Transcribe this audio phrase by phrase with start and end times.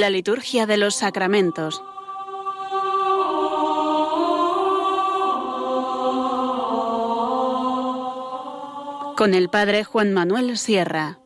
[0.00, 1.84] La liturgia de los sacramentos.
[9.18, 11.18] Con el Padre Juan Manuel Sierra.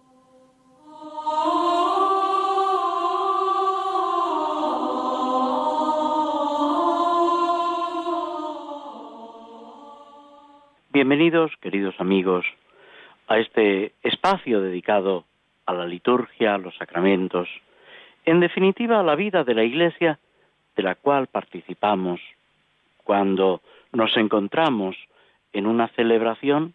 [10.92, 12.44] Bienvenidos, queridos amigos,
[13.28, 15.24] a este espacio dedicado
[15.66, 17.48] a la liturgia, a los sacramentos,
[18.26, 20.18] en definitiva la vida de la Iglesia
[20.76, 22.20] de la cual participamos
[23.04, 23.62] cuando
[23.92, 24.96] nos encontramos
[25.52, 26.74] en una celebración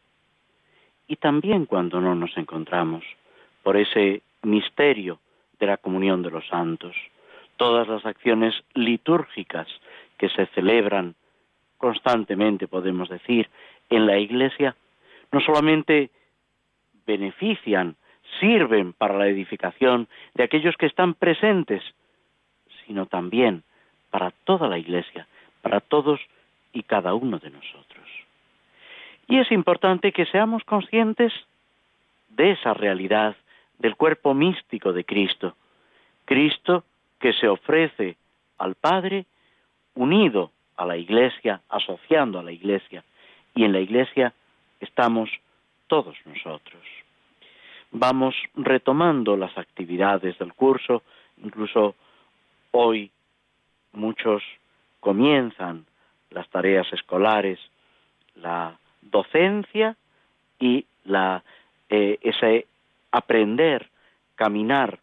[1.08, 3.04] y también cuando no nos encontramos
[3.64, 5.20] por ese misterio
[5.60, 6.96] de la comunión de los santos.
[7.58, 9.68] Todas las acciones litúrgicas
[10.18, 11.16] que se celebran
[11.78, 13.50] constantemente, podemos decir,
[13.90, 14.76] en la Iglesia
[15.32, 16.10] no solamente
[17.06, 17.96] benefician,
[18.40, 21.84] sirven para la edificación de aquellos que están presentes,
[22.86, 23.64] sino también
[24.10, 25.28] para toda la Iglesia,
[25.62, 26.20] para todos
[26.74, 28.08] y cada uno de nosotros.
[29.28, 31.34] Y es importante que seamos conscientes
[32.30, 33.36] de esa realidad
[33.80, 35.56] del cuerpo místico de Cristo,
[36.26, 36.84] Cristo
[37.20, 38.18] que se ofrece
[38.58, 39.26] al Padre
[39.96, 43.04] unido a la Iglesia, asociando a la Iglesia,
[43.56, 44.34] y en la iglesia
[44.80, 45.30] estamos
[45.88, 46.82] todos nosotros.
[48.02, 51.04] Vamos retomando las actividades del curso,
[51.38, 51.94] incluso
[52.72, 53.12] hoy
[53.92, 54.42] muchos
[55.00, 55.86] comienzan
[56.32, 57.60] las tareas escolares,
[58.34, 59.96] la docencia
[60.60, 61.44] y la,
[61.90, 62.66] eh, ese
[63.12, 63.88] aprender,
[64.34, 64.98] caminar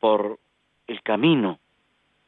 [0.00, 0.40] por
[0.88, 1.60] el camino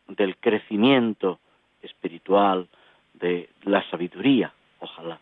[0.07, 1.41] del crecimiento
[1.83, 2.69] espiritual,
[3.15, 5.19] de la sabiduría, ojalá.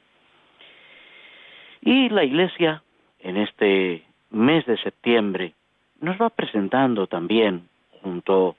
[1.80, 2.82] Y la Iglesia,
[3.20, 5.54] en este mes de septiembre,
[6.00, 7.68] nos va presentando también,
[8.02, 8.56] junto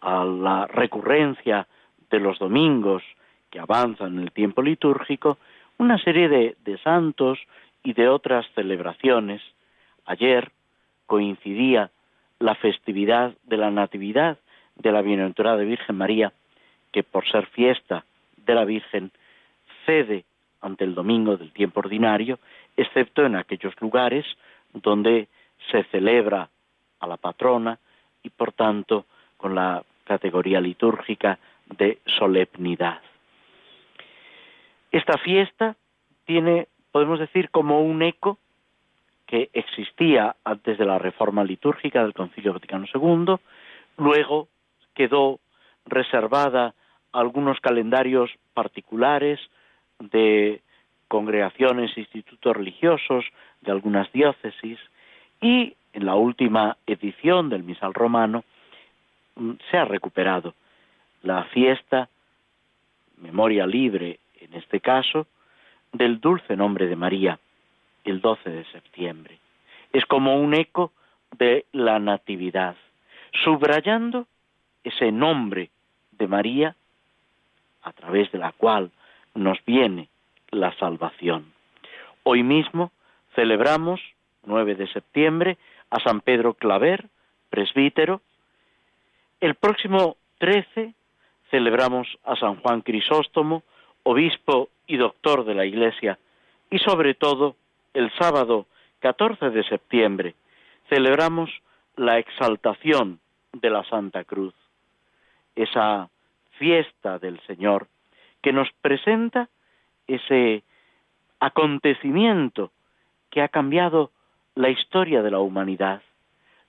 [0.00, 1.66] a la recurrencia
[2.10, 3.02] de los domingos
[3.50, 5.38] que avanzan en el tiempo litúrgico,
[5.78, 7.38] una serie de, de santos
[7.82, 9.40] y de otras celebraciones.
[10.06, 10.50] Ayer
[11.06, 11.90] coincidía
[12.38, 14.38] la festividad de la Natividad
[14.76, 16.32] de la Bienaventurada Virgen María,
[16.92, 18.04] que por ser fiesta
[18.36, 19.10] de la Virgen
[19.86, 20.24] cede
[20.60, 22.38] ante el domingo del tiempo ordinario,
[22.76, 24.24] excepto en aquellos lugares
[24.72, 25.28] donde
[25.70, 26.48] se celebra
[27.00, 27.78] a la patrona
[28.22, 29.06] y por tanto
[29.36, 33.00] con la categoría litúrgica de solemnidad.
[34.90, 35.76] Esta fiesta
[36.24, 38.38] tiene, podemos decir, como un eco
[39.26, 43.36] que existía antes de la reforma litúrgica del Concilio Vaticano II,
[43.96, 44.48] luego
[44.94, 45.40] quedó
[45.86, 46.74] reservada
[47.12, 49.40] a algunos calendarios particulares
[49.98, 50.60] de
[51.08, 53.24] congregaciones institutos religiosos
[53.62, 54.78] de algunas diócesis
[55.40, 58.44] y en la última edición del misal romano
[59.36, 60.54] mm, se ha recuperado
[61.22, 62.08] la fiesta,
[63.18, 65.26] memoria libre en este caso,
[65.92, 67.38] del dulce nombre de María,
[68.04, 69.38] el 12 de septiembre.
[69.92, 70.92] Es como un eco
[71.38, 72.76] de la Natividad,
[73.44, 74.26] subrayando
[74.82, 75.70] ese nombre
[76.12, 76.74] de María
[77.82, 78.90] a través de la cual
[79.34, 80.08] nos viene
[80.50, 81.52] la salvación.
[82.24, 82.90] Hoy mismo
[83.34, 84.00] celebramos,
[84.44, 85.58] 9 de septiembre,
[85.90, 87.08] a San Pedro Claver,
[87.50, 88.20] presbítero.
[89.40, 90.94] El próximo 13
[91.50, 93.62] celebramos a San Juan Crisóstomo,
[94.02, 96.18] obispo y doctor de la Iglesia.
[96.70, 97.56] Y sobre todo,
[97.94, 98.66] el sábado
[99.00, 100.34] 14 de septiembre,
[100.88, 101.50] celebramos
[101.96, 103.20] la exaltación
[103.52, 104.54] de la Santa Cruz,
[105.54, 106.08] esa
[106.58, 107.88] fiesta del Señor
[108.40, 109.48] que nos presenta
[110.06, 110.62] ese
[111.38, 112.70] acontecimiento
[113.32, 114.12] que ha cambiado
[114.54, 116.02] la historia de la humanidad,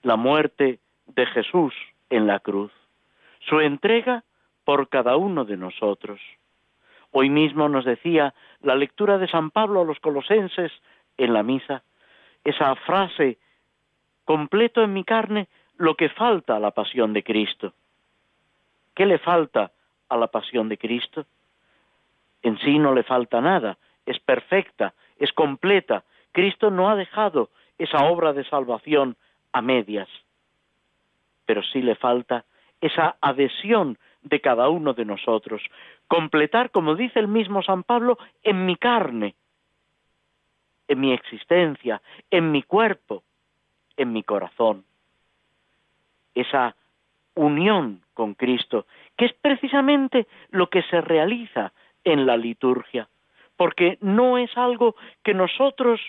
[0.01, 1.73] la muerte de Jesús
[2.09, 2.71] en la cruz,
[3.41, 4.23] su entrega
[4.63, 6.21] por cada uno de nosotros.
[7.11, 10.71] Hoy mismo nos decía la lectura de San Pablo a los colosenses
[11.17, 11.83] en la misa,
[12.45, 13.37] esa frase,
[14.23, 17.73] completo en mi carne lo que falta a la pasión de Cristo.
[18.95, 19.71] ¿Qué le falta
[20.07, 21.25] a la pasión de Cristo?
[22.41, 26.05] En sí no le falta nada, es perfecta, es completa.
[26.33, 29.15] Cristo no ha dejado esa obra de salvación
[29.53, 30.09] a medias,
[31.45, 32.43] pero sí le falta
[32.81, 35.61] esa adhesión de cada uno de nosotros,
[36.07, 39.35] completar, como dice el mismo San Pablo, en mi carne,
[40.87, 43.23] en mi existencia, en mi cuerpo,
[43.97, 44.85] en mi corazón.
[46.35, 46.75] Esa
[47.35, 48.85] unión con Cristo,
[49.17, 53.07] que es precisamente lo que se realiza en la liturgia,
[53.55, 55.99] porque no es algo que nosotros,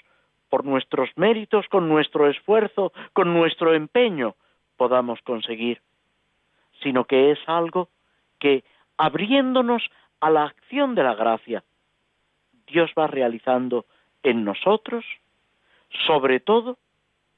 [0.55, 4.37] por nuestros méritos, con nuestro esfuerzo, con nuestro empeño,
[4.77, 5.81] podamos conseguir.
[6.81, 7.89] sino que es algo
[8.39, 8.63] que,
[8.97, 9.83] abriéndonos
[10.21, 11.65] a la acción de la gracia,
[12.69, 13.85] Dios va realizando
[14.23, 15.05] en nosotros,
[16.07, 16.79] sobre todo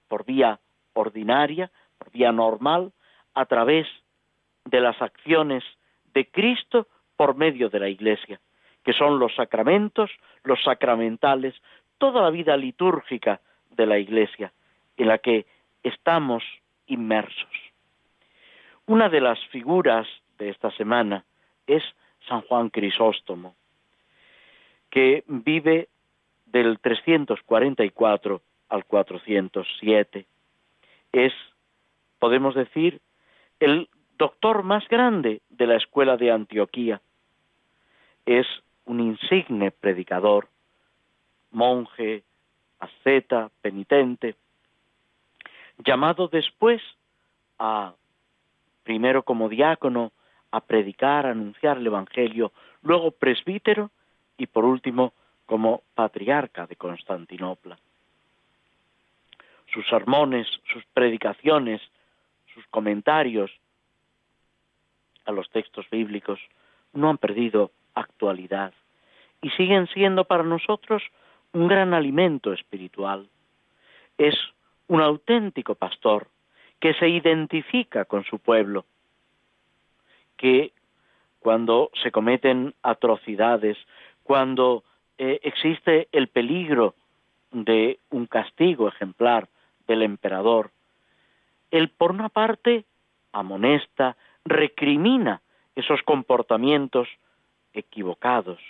[0.09, 0.61] por vía
[0.93, 2.93] ordinaria, por vía normal,
[3.33, 3.87] a través
[4.67, 5.65] de las acciones
[6.13, 6.87] de Cristo
[7.17, 8.41] por medio de la Iglesia,
[8.85, 10.11] que son los sacramentos,
[10.45, 11.55] los sacramentales,
[11.99, 13.41] toda la vida litúrgica
[13.71, 14.53] de la Iglesia,
[14.97, 15.47] en la que
[15.83, 16.43] estamos
[16.87, 17.51] inmersos.
[18.87, 20.07] Una de las figuras
[20.39, 21.25] de esta semana
[21.67, 21.83] es
[22.29, 23.55] San Juan Crisóstomo,
[24.91, 25.89] que vive
[26.47, 30.27] del 344 al 407.
[31.13, 31.33] Es,
[32.19, 33.01] podemos decir,
[33.61, 33.89] el
[34.19, 37.01] doctor más grande de la escuela de Antioquía.
[38.25, 38.47] Es
[38.85, 40.49] un insigne predicador,
[41.51, 42.23] monje,
[42.79, 44.37] asceta, penitente,
[45.79, 46.83] llamado después
[47.59, 47.95] a,
[48.83, 50.13] primero como diácono,
[50.51, 52.53] a predicar, a anunciar el Evangelio,
[52.83, 53.91] luego presbítero
[54.39, 55.13] y por último
[55.45, 57.79] como patriarca de Constantinopla.
[59.73, 61.81] Sus sermones, sus predicaciones,
[62.55, 63.51] sus comentarios
[65.25, 66.41] a los textos bíblicos
[66.93, 68.73] no han perdido actualidad
[69.43, 71.03] y siguen siendo para nosotros
[71.57, 73.27] un gran alimento espiritual.
[74.19, 74.35] Es
[74.89, 76.29] un auténtico pastor
[76.79, 78.85] que se identifica con su pueblo,
[80.37, 80.73] que
[81.41, 83.79] cuando se cometen atrocidades,
[84.23, 84.85] cuando
[85.17, 86.95] eh, existe el peligro
[87.53, 89.49] de un castigo ejemplar
[89.87, 90.71] del emperador,
[91.71, 92.85] él por una parte
[93.33, 94.15] amonesta,
[94.45, 95.41] recrimina
[95.75, 97.09] esos comportamientos
[97.73, 98.61] equivocados,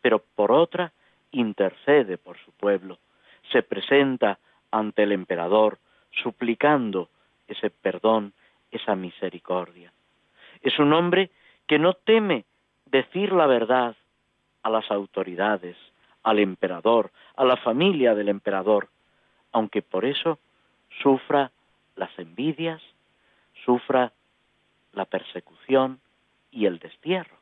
[0.00, 0.92] pero por otra
[1.32, 2.98] intercede por su pueblo,
[3.52, 4.38] se presenta
[4.70, 5.78] ante el emperador
[6.10, 7.08] suplicando
[7.46, 8.32] ese perdón,
[8.70, 9.92] esa misericordia.
[10.62, 11.30] Es un hombre
[11.66, 12.44] que no teme
[12.86, 13.96] decir la verdad
[14.62, 15.76] a las autoridades,
[16.22, 18.88] al emperador, a la familia del emperador,
[19.52, 20.38] aunque por eso
[21.02, 21.52] sufra
[21.94, 22.82] las envidias,
[23.64, 24.12] sufra
[24.92, 26.00] la persecución
[26.50, 27.36] y el destierro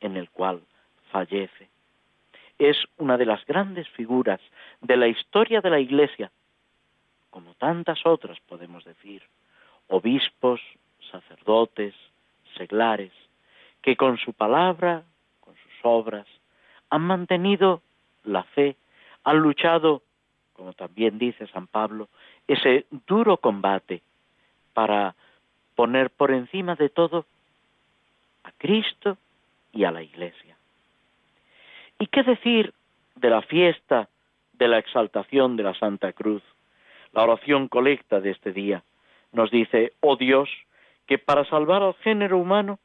[0.00, 0.62] en el cual
[1.10, 1.68] fallece.
[2.58, 4.40] Es una de las grandes figuras
[4.80, 6.30] de la historia de la Iglesia,
[7.30, 9.22] como tantas otras podemos decir,
[9.88, 10.60] obispos,
[11.10, 11.94] sacerdotes,
[12.56, 13.12] seglares,
[13.82, 15.02] que con su palabra,
[15.40, 16.26] con sus obras,
[16.90, 17.82] han mantenido
[18.22, 18.76] la fe,
[19.24, 20.02] han luchado,
[20.52, 22.08] como también dice San Pablo,
[22.46, 24.02] ese duro combate
[24.72, 25.14] para
[25.74, 27.26] poner por encima de todo
[28.44, 29.16] a Cristo
[29.72, 30.56] y a la Iglesia.
[31.98, 32.72] ¿Y qué decir
[33.16, 34.08] de la fiesta
[34.52, 36.42] de la exaltación de la Santa Cruz?
[37.12, 38.82] La oración colecta de este día
[39.32, 40.48] nos dice, oh Dios,
[41.06, 42.78] que para salvar al género humano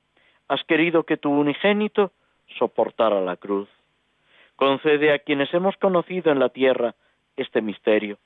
[0.47, 2.11] has querido que tu unigénito
[2.57, 3.69] soportara la cruz.
[4.55, 6.95] Concede a quienes hemos conocido en la tierra
[7.37, 8.17] este misterio,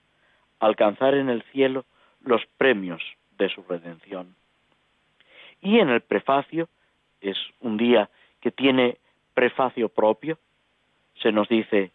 [0.60, 1.86] alcanzar en el cielo
[2.22, 3.04] los premios
[3.38, 4.36] de su redención.
[5.62, 6.70] Y en el prefacio,
[7.22, 8.10] es un día
[8.42, 8.98] que tiene
[9.34, 10.38] prefacio propio,
[11.22, 11.92] se nos dice,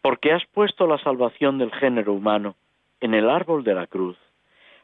[0.00, 2.56] porque has puesto la salvación del género humano
[3.00, 4.16] en el árbol de la cruz,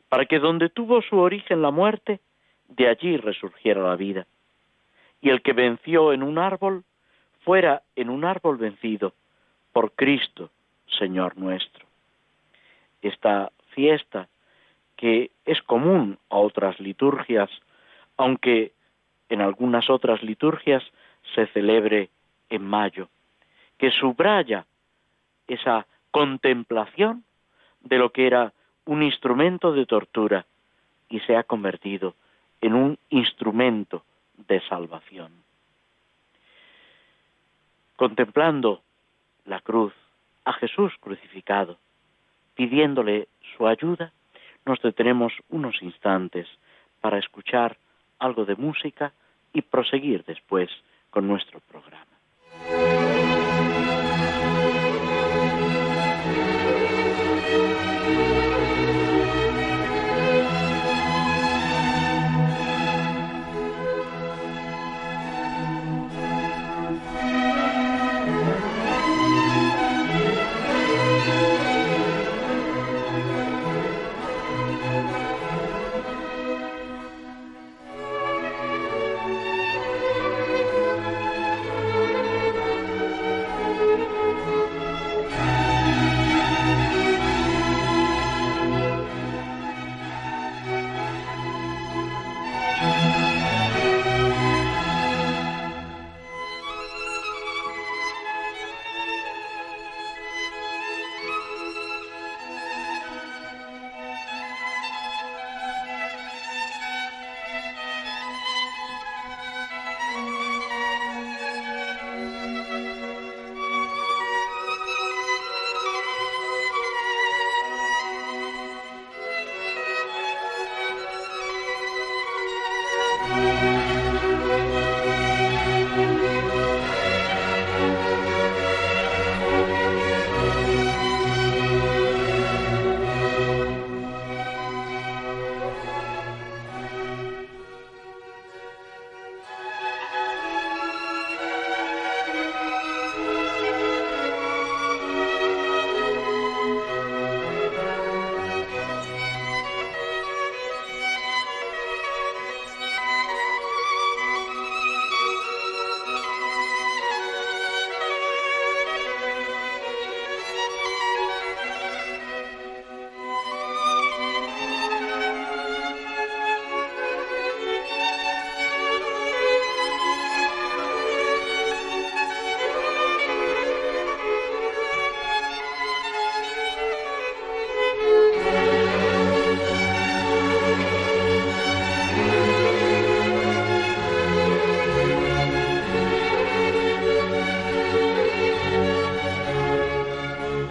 [0.09, 2.21] para que donde tuvo su origen la muerte,
[2.68, 4.26] de allí resurgiera la vida,
[5.21, 6.85] y el que venció en un árbol,
[7.45, 9.12] fuera en un árbol vencido,
[9.73, 10.50] por Cristo,
[10.99, 11.87] Señor nuestro.
[13.02, 14.28] Esta fiesta,
[14.97, 17.50] que es común a otras liturgias,
[18.16, 18.73] aunque
[19.28, 20.83] en algunas otras liturgias
[21.35, 22.11] se celebre
[22.50, 23.09] en mayo,
[23.76, 24.67] que subraya
[25.47, 27.25] esa contemplación
[27.81, 28.52] de lo que era
[28.85, 30.47] un instrumento de tortura
[31.09, 32.14] y se ha convertido
[32.61, 34.05] en un instrumento
[34.37, 35.33] de salvación.
[37.97, 38.83] Contemplando
[39.47, 39.93] la cruz,
[40.45, 41.78] a Jesús crucificado,
[42.55, 44.12] pidiéndole su ayuda,
[44.64, 46.47] nos detenemos unos instantes
[47.00, 47.76] para escuchar
[48.19, 49.12] algo de música
[49.52, 50.71] y proseguir después
[51.11, 52.17] con nuestro programa.
[52.66, 53.17] Música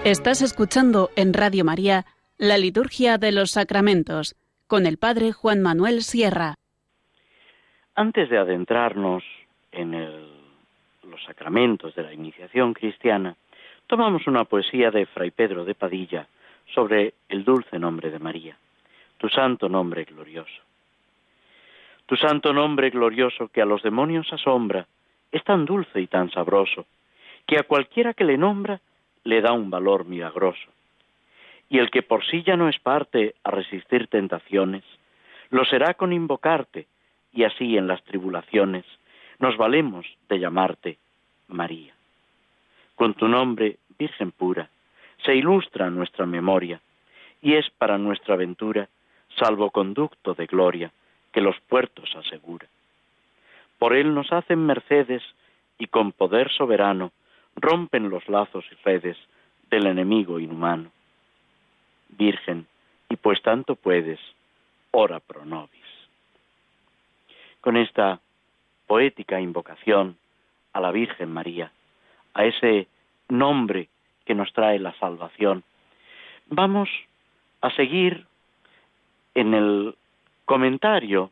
[0.08, 2.06] Estás escuchando en Radio María
[2.38, 6.56] la Liturgia de los Sacramentos con el Padre Juan Manuel Sierra.
[7.94, 9.26] Antes de adentrarnos
[9.74, 13.36] en los sacramentos de la iniciación cristiana,
[13.88, 16.26] tomamos una poesía de Fray Pedro de Padilla
[16.74, 18.58] sobre el dulce nombre de María,
[19.18, 20.62] tu santo nombre glorioso.
[22.06, 24.88] Tu santo nombre glorioso que a los demonios asombra,
[25.34, 26.86] es tan dulce y tan sabroso,
[27.46, 28.80] que a cualquiera que le nombra
[29.28, 30.70] le da un valor milagroso.
[31.70, 34.86] Y el que por sí ya no es parte a resistir tentaciones,
[35.50, 36.88] lo será con invocarte,
[37.34, 38.86] y así en las tribulaciones
[39.40, 40.98] nos valemos de llamarte
[41.50, 41.94] María.
[42.96, 44.70] Con tu nombre, Virgen pura,
[45.26, 46.80] se ilustra nuestra memoria,
[47.42, 48.88] y es para nuestra ventura
[49.36, 50.92] salvoconducto de gloria
[51.34, 52.68] que los puertos asegura.
[53.78, 55.22] Por él nos hacen mercedes
[55.78, 57.12] y con poder soberano
[57.58, 59.18] rompen los lazos y redes
[59.70, 60.92] del enemigo inhumano.
[62.10, 62.68] Virgen,
[63.10, 64.20] y pues tanto puedes,
[64.92, 65.72] ora pro nobis.
[67.60, 68.22] Con esta
[68.86, 70.18] poética invocación
[70.72, 71.72] a la Virgen María,
[72.34, 72.88] a ese
[73.28, 73.90] nombre
[74.26, 75.64] que nos trae la salvación,
[76.48, 76.90] vamos
[77.62, 78.26] a seguir
[79.34, 79.96] en el
[80.46, 81.32] comentario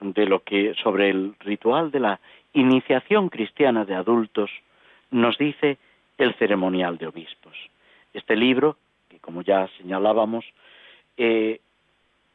[0.00, 2.20] de lo que sobre el ritual de la
[2.52, 4.50] iniciación cristiana de adultos
[5.10, 5.78] nos dice
[6.18, 7.56] el ceremonial de obispos.
[8.12, 8.76] Este libro,
[9.08, 10.44] que como ya señalábamos,
[11.16, 11.60] eh,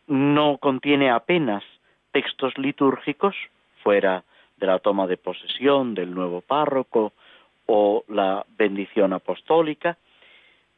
[0.07, 1.63] no contiene apenas
[2.11, 3.35] textos litúrgicos
[3.83, 4.23] fuera
[4.57, 7.13] de la toma de posesión del nuevo párroco
[7.65, 9.97] o la bendición apostólica,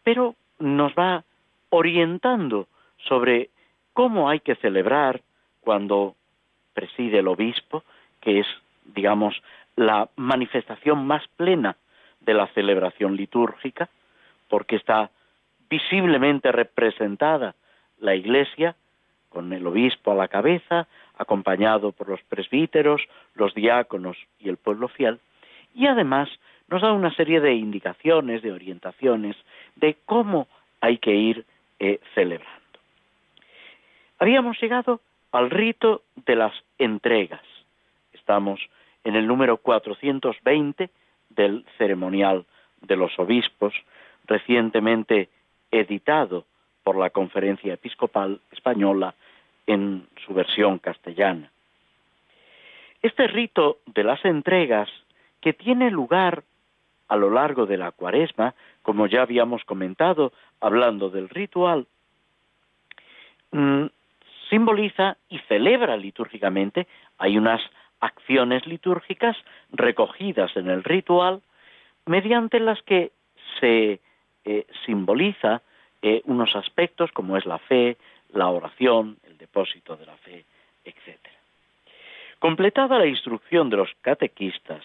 [0.03, 1.23] pero nos va
[1.69, 2.67] orientando
[3.07, 3.49] sobre
[3.93, 5.21] cómo hay que celebrar
[5.61, 6.15] cuando
[6.73, 7.83] preside el obispo,
[8.19, 8.47] que es,
[8.85, 9.41] digamos,
[9.81, 11.75] la manifestación más plena
[12.19, 13.89] de la celebración litúrgica,
[14.47, 15.09] porque está
[15.69, 17.55] visiblemente representada
[17.99, 18.75] la Iglesia
[19.29, 23.01] con el obispo a la cabeza, acompañado por los presbíteros,
[23.33, 25.19] los diáconos y el pueblo fiel,
[25.73, 26.29] y además
[26.67, 29.35] nos da una serie de indicaciones, de orientaciones,
[29.77, 30.47] de cómo
[30.79, 31.45] hay que ir
[31.79, 32.79] eh, celebrando.
[34.19, 37.41] Habíamos llegado al rito de las entregas.
[38.13, 38.59] Estamos
[39.03, 40.89] en el número 420
[41.29, 42.45] del ceremonial
[42.81, 43.73] de los obispos,
[44.25, 45.29] recientemente
[45.71, 46.45] editado
[46.83, 49.13] por la Conferencia Episcopal Española
[49.67, 51.51] en su versión castellana.
[53.01, 54.89] Este rito de las entregas,
[55.39, 56.43] que tiene lugar
[57.07, 58.53] a lo largo de la cuaresma,
[58.83, 61.87] como ya habíamos comentado hablando del ritual,
[63.51, 63.85] mm,
[64.49, 67.61] simboliza y celebra litúrgicamente, hay unas
[68.01, 69.37] acciones litúrgicas
[69.71, 71.41] recogidas en el ritual
[72.05, 73.11] mediante las que
[73.59, 73.99] se
[74.43, 75.61] eh, simboliza
[76.01, 77.97] eh, unos aspectos como es la fe,
[78.33, 80.45] la oración, el depósito de la fe,
[80.83, 81.19] etc.
[82.39, 84.83] Completada la instrucción de los catequistas,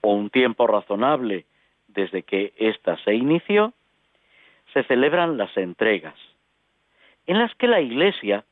[0.00, 1.44] o un tiempo razonable
[1.88, 3.72] desde que ésta se inició,
[4.72, 6.14] se celebran las entregas,
[7.26, 8.44] en las que la Iglesia,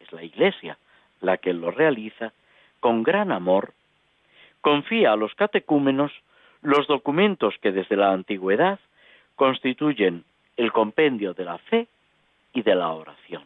[0.00, 0.78] es la Iglesia
[1.20, 2.32] la que lo realiza,
[2.82, 3.74] con gran amor,
[4.60, 6.10] confía a los catecúmenos
[6.62, 8.80] los documentos que desde la antigüedad
[9.36, 10.24] constituyen
[10.56, 11.86] el compendio de la fe
[12.52, 13.44] y de la oración.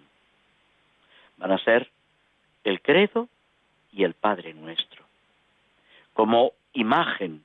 [1.37, 1.91] Van a ser
[2.65, 3.29] el credo
[3.93, 5.05] y el Padre nuestro.
[6.15, 7.45] Como imagen,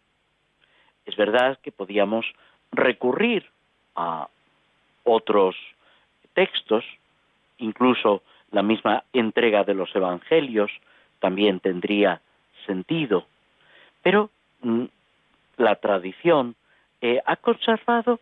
[1.05, 2.25] es verdad que podíamos
[2.71, 3.49] recurrir
[3.97, 4.29] a
[5.03, 5.57] otros
[6.33, 6.85] textos,
[7.57, 10.71] incluso la misma entrega de los evangelios,
[11.21, 12.19] también tendría
[12.65, 13.25] sentido.
[14.03, 14.29] Pero
[14.61, 14.85] mm,
[15.57, 16.55] la tradición
[16.99, 18.19] eh, ha conservado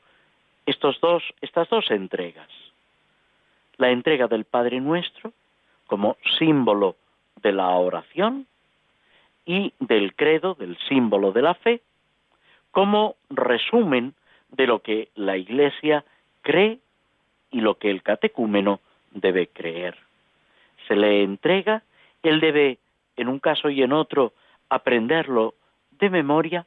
[0.67, 2.49] estos dos, estas dos entregas.
[3.77, 5.33] La entrega del Padre Nuestro
[5.87, 6.95] como símbolo
[7.41, 8.45] de la oración
[9.45, 11.81] y del credo, del símbolo de la fe,
[12.71, 14.13] como resumen
[14.49, 16.03] de lo que la Iglesia
[16.41, 16.79] cree
[17.49, 18.79] y lo que el catecúmeno
[19.11, 19.97] debe creer.
[20.87, 21.83] Se le entrega,
[22.21, 22.77] él debe
[23.19, 24.33] en un caso y en otro
[24.69, 25.53] aprenderlo
[25.91, 26.65] de memoria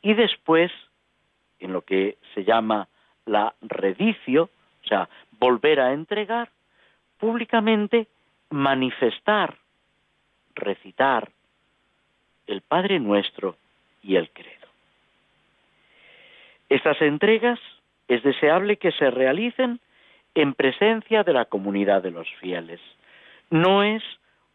[0.00, 0.70] y después,
[1.58, 2.88] en lo que se llama
[3.26, 4.44] la redicio,
[4.84, 6.50] o sea, volver a entregar,
[7.18, 8.06] públicamente
[8.50, 9.56] manifestar,
[10.54, 11.30] recitar
[12.46, 13.56] el Padre Nuestro
[14.02, 14.68] y el Credo.
[16.68, 17.58] Estas entregas
[18.06, 19.80] es deseable que se realicen
[20.34, 22.80] en presencia de la comunidad de los fieles.
[23.50, 24.02] No es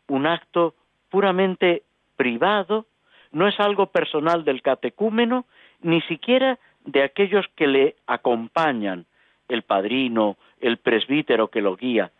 [0.07, 0.73] un acto
[1.09, 1.83] puramente
[2.15, 2.85] privado,
[3.31, 5.45] no es algo personal del catecúmeno,
[5.81, 9.05] ni siquiera de aquellos que le acompañan,
[9.47, 12.12] el padrino, el presbítero que lo guía,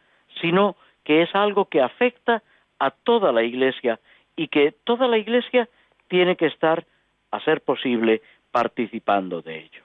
[0.42, 2.44] sino que es algo que afecta
[2.80, 4.00] a toda la Iglesia
[4.36, 5.70] y que toda la Iglesia
[6.08, 6.86] tiene que estar,
[7.32, 9.84] a ser posible, participando de ello.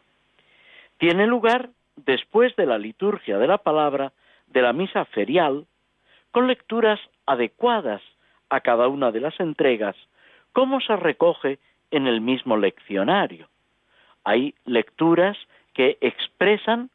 [0.99, 4.13] Tiene lugar después de la liturgia de la palabra,
[4.49, 5.67] de la misa ferial,
[6.31, 8.03] con lecturas adecuadas
[8.51, 9.97] a cada una de las entregas,
[10.53, 11.59] como se recoge
[11.91, 13.49] en el mismo leccionario.
[14.25, 15.39] Hay lecturas
[15.73, 16.91] que expresan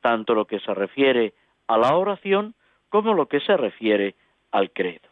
[0.00, 1.34] tanto lo que se refiere
[1.66, 2.54] a la oración
[2.88, 4.14] como lo que se refiere
[4.50, 5.08] al credo.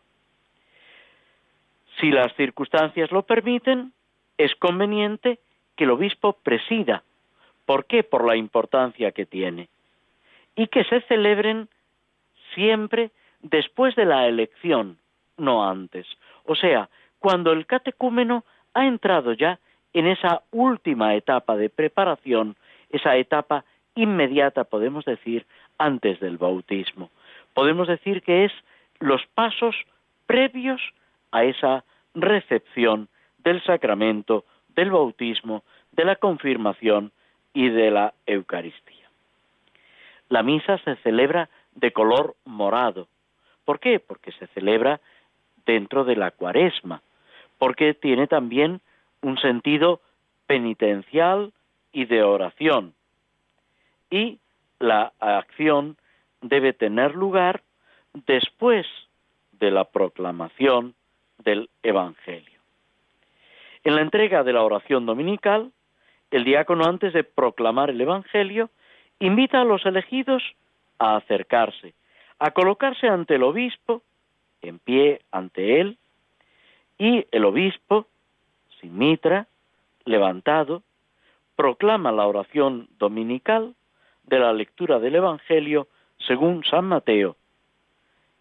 [2.00, 3.92] Si las circunstancias lo permiten,
[4.38, 5.38] es conveniente
[5.76, 7.02] que el obispo presida.
[7.66, 8.02] ¿Por qué?
[8.02, 9.68] Por la importancia que tiene.
[10.56, 11.68] Y que se celebren
[12.54, 14.98] siempre después de la elección,
[15.42, 16.06] no antes.
[16.44, 19.58] O sea, cuando el catecúmeno ha entrado ya
[19.92, 22.56] en esa última etapa de preparación,
[22.88, 25.44] esa etapa inmediata, podemos decir,
[25.76, 27.10] antes del bautismo.
[27.52, 28.52] Podemos decir que es
[29.00, 29.76] los pasos
[30.26, 30.80] previos
[31.30, 37.12] a esa recepción del sacramento, del bautismo, de la confirmación
[37.52, 39.08] y de la Eucaristía.
[40.28, 43.08] La misa se celebra de color morado.
[43.64, 44.00] ¿Por qué?
[44.00, 45.00] Porque se celebra
[45.66, 47.02] dentro de la cuaresma,
[47.58, 48.80] porque tiene también
[49.20, 50.00] un sentido
[50.46, 51.52] penitencial
[51.92, 52.94] y de oración.
[54.10, 54.38] Y
[54.78, 55.96] la acción
[56.40, 57.62] debe tener lugar
[58.26, 58.86] después
[59.52, 60.94] de la proclamación
[61.38, 62.60] del Evangelio.
[63.84, 65.72] En la entrega de la oración dominical,
[66.30, 68.70] el diácono antes de proclamar el Evangelio
[69.18, 70.42] invita a los elegidos
[70.98, 71.94] a acercarse,
[72.38, 74.02] a colocarse ante el obispo,
[74.62, 75.98] en pie ante él,
[76.98, 78.06] y el obispo,
[78.80, 79.46] sin mitra,
[80.04, 80.82] levantado,
[81.56, 83.74] proclama la oración dominical
[84.24, 85.88] de la lectura del Evangelio
[86.26, 87.36] según San Mateo,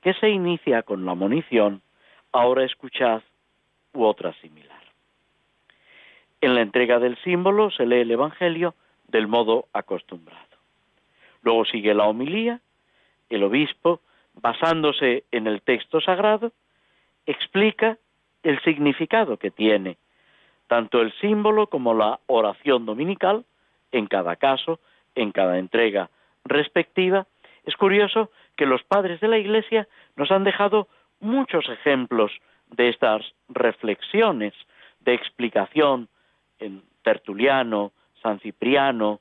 [0.01, 1.81] que se inicia con la munición,
[2.31, 3.21] ahora escuchad,
[3.93, 4.81] u otra similar.
[6.39, 8.73] En la entrega del símbolo se lee el Evangelio
[9.07, 10.39] del modo acostumbrado.
[11.43, 12.61] Luego sigue la homilía,
[13.29, 14.01] el obispo,
[14.33, 16.51] basándose en el texto sagrado,
[17.25, 17.97] explica
[18.43, 19.97] el significado que tiene
[20.71, 23.43] tanto el símbolo como la oración dominical,
[23.91, 24.79] en cada caso,
[25.15, 26.09] en cada entrega
[26.45, 27.27] respectiva.
[27.65, 30.87] Es curioso que los padres de la Iglesia nos han dejado
[31.19, 32.31] muchos ejemplos
[32.69, 34.53] de estas reflexiones
[35.01, 36.07] de explicación
[36.59, 37.91] en Tertuliano,
[38.23, 39.19] San Cipriano,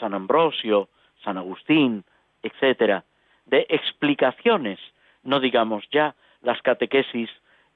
[0.00, 0.88] San Ambrosio,
[1.22, 2.02] San Agustín,
[2.42, 3.04] etcétera,
[3.48, 4.78] de explicaciones,
[5.22, 7.30] no digamos ya las catequesis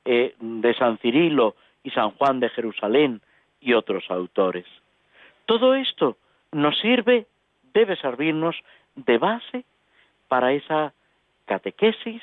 [0.04, 3.20] eh, de San Cirilo y San Juan de Jerusalén
[3.60, 4.66] y otros autores.
[5.46, 6.16] Todo esto
[6.52, 7.26] nos sirve,
[7.72, 8.56] debe servirnos
[8.94, 9.64] de base
[10.28, 10.92] para esa
[11.46, 12.22] catequesis,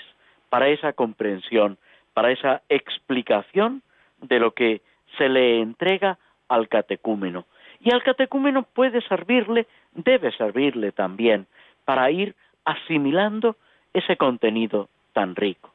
[0.49, 1.77] para esa comprensión,
[2.13, 3.81] para esa explicación
[4.21, 4.81] de lo que
[5.17, 7.45] se le entrega al catecúmeno.
[7.81, 11.47] Y al catecúmeno puede servirle, debe servirle también,
[11.85, 12.35] para ir
[12.69, 13.55] asimilando
[13.93, 15.71] ese contenido tan rico.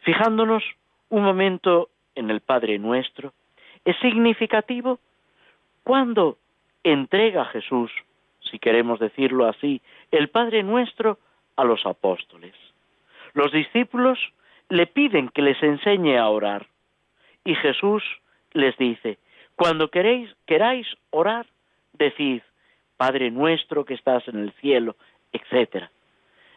[0.00, 0.64] Fijándonos
[1.10, 3.34] un momento en el Padre Nuestro,
[3.84, 4.98] es significativo
[5.84, 6.38] cuando
[6.82, 7.92] entrega Jesús,
[8.50, 11.18] si queremos decirlo así, el Padre Nuestro
[11.56, 12.54] a los apóstoles.
[13.34, 14.18] Los discípulos
[14.70, 16.66] le piden que les enseñe a orar
[17.44, 18.02] y Jesús
[18.54, 19.18] les dice,
[19.54, 21.46] cuando queréis, queráis orar,
[21.92, 22.40] decid,
[22.96, 24.96] Padre nuestro que estás en el cielo,
[25.32, 25.90] etc.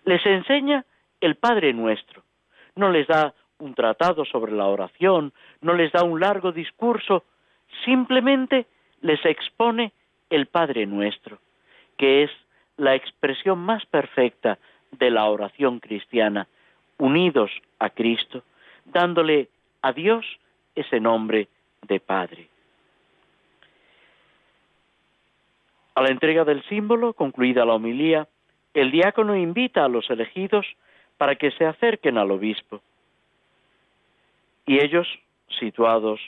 [0.10, 0.86] Les enseña
[1.22, 2.24] el Padre nuestro.
[2.76, 7.26] No les da un tratado sobre la oración, no les da un largo discurso,
[7.86, 8.66] simplemente
[9.02, 9.94] les expone
[10.32, 11.38] el Padre nuestro,
[11.96, 12.32] que es
[12.78, 14.58] la expresión más perfecta
[14.94, 16.48] de la oración cristiana,
[16.98, 18.42] unidos a Cristo,
[18.86, 19.50] dándole
[19.84, 20.26] a Dios
[20.74, 21.50] ese nombre
[21.88, 22.50] de Padre.
[25.94, 28.28] A la entrega del símbolo, concluida la homilía,
[28.74, 30.66] el diácono invita a los elegidos
[31.18, 32.82] para que se acerquen al obispo
[34.70, 35.08] y ellos,
[35.60, 36.22] situados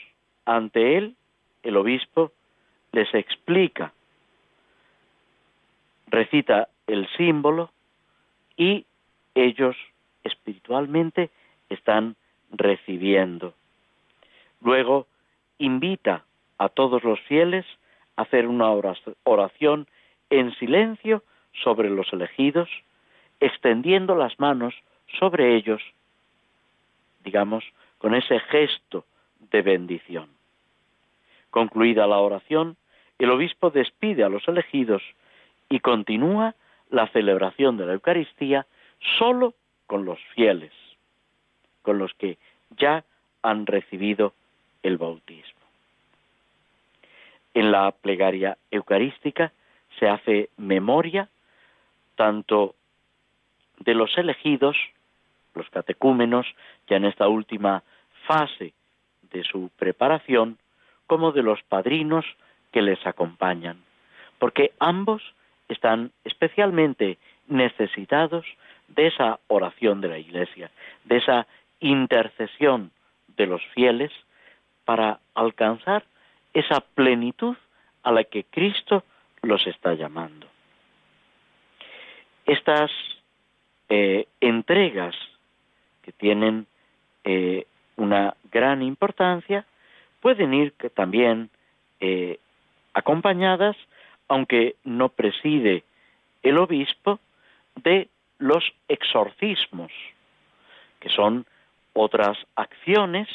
[0.46, 1.14] ante él,
[1.62, 2.32] el obispo
[2.90, 3.92] les explica,
[6.08, 7.70] recita el símbolo
[8.56, 8.84] y
[9.36, 9.76] ellos
[10.24, 11.30] espiritualmente
[11.68, 12.16] están
[12.50, 13.54] recibiendo.
[14.60, 15.06] Luego
[15.58, 16.24] invita
[16.58, 17.64] a todos los fieles
[18.16, 18.72] a hacer una
[19.22, 19.86] oración
[20.30, 22.68] en silencio sobre los elegidos,
[23.40, 24.74] extendiendo las manos
[25.18, 25.82] sobre ellos,
[27.24, 27.64] digamos,
[27.98, 29.04] con ese gesto
[29.50, 30.28] de bendición.
[31.50, 32.76] Concluida la oración,
[33.18, 35.02] el obispo despide a los elegidos
[35.68, 36.54] y continúa
[36.90, 38.66] la celebración de la Eucaristía
[39.18, 39.54] solo
[39.86, 40.72] con los fieles,
[41.82, 42.38] con los que
[42.76, 43.04] ya
[43.42, 44.34] han recibido
[44.82, 45.60] el bautismo.
[47.54, 49.52] En la plegaria eucarística
[49.98, 51.28] se hace memoria
[52.16, 52.74] tanto
[53.78, 54.76] de los elegidos,
[55.54, 56.46] los catecúmenos,
[56.88, 57.82] ya en esta última
[58.26, 58.72] fase
[59.32, 60.58] de su preparación,
[61.06, 62.24] como de los padrinos
[62.70, 63.82] que les acompañan,
[64.38, 65.22] porque ambos
[65.68, 68.46] están especialmente necesitados
[68.88, 70.70] de esa oración de la Iglesia,
[71.04, 71.46] de esa
[71.80, 72.90] intercesión
[73.36, 74.12] de los fieles
[74.84, 76.04] para alcanzar
[76.52, 77.56] esa plenitud
[78.02, 79.04] a la que Cristo
[79.42, 80.51] los está llamando.
[82.46, 82.90] Estas
[83.88, 85.14] eh, entregas
[86.02, 86.66] que tienen
[87.24, 89.64] eh, una gran importancia
[90.20, 91.50] pueden ir también
[92.00, 92.38] eh,
[92.94, 93.76] acompañadas,
[94.28, 95.84] aunque no preside
[96.42, 97.20] el obispo,
[97.76, 99.92] de los exorcismos,
[101.00, 101.46] que son
[101.94, 103.28] otras acciones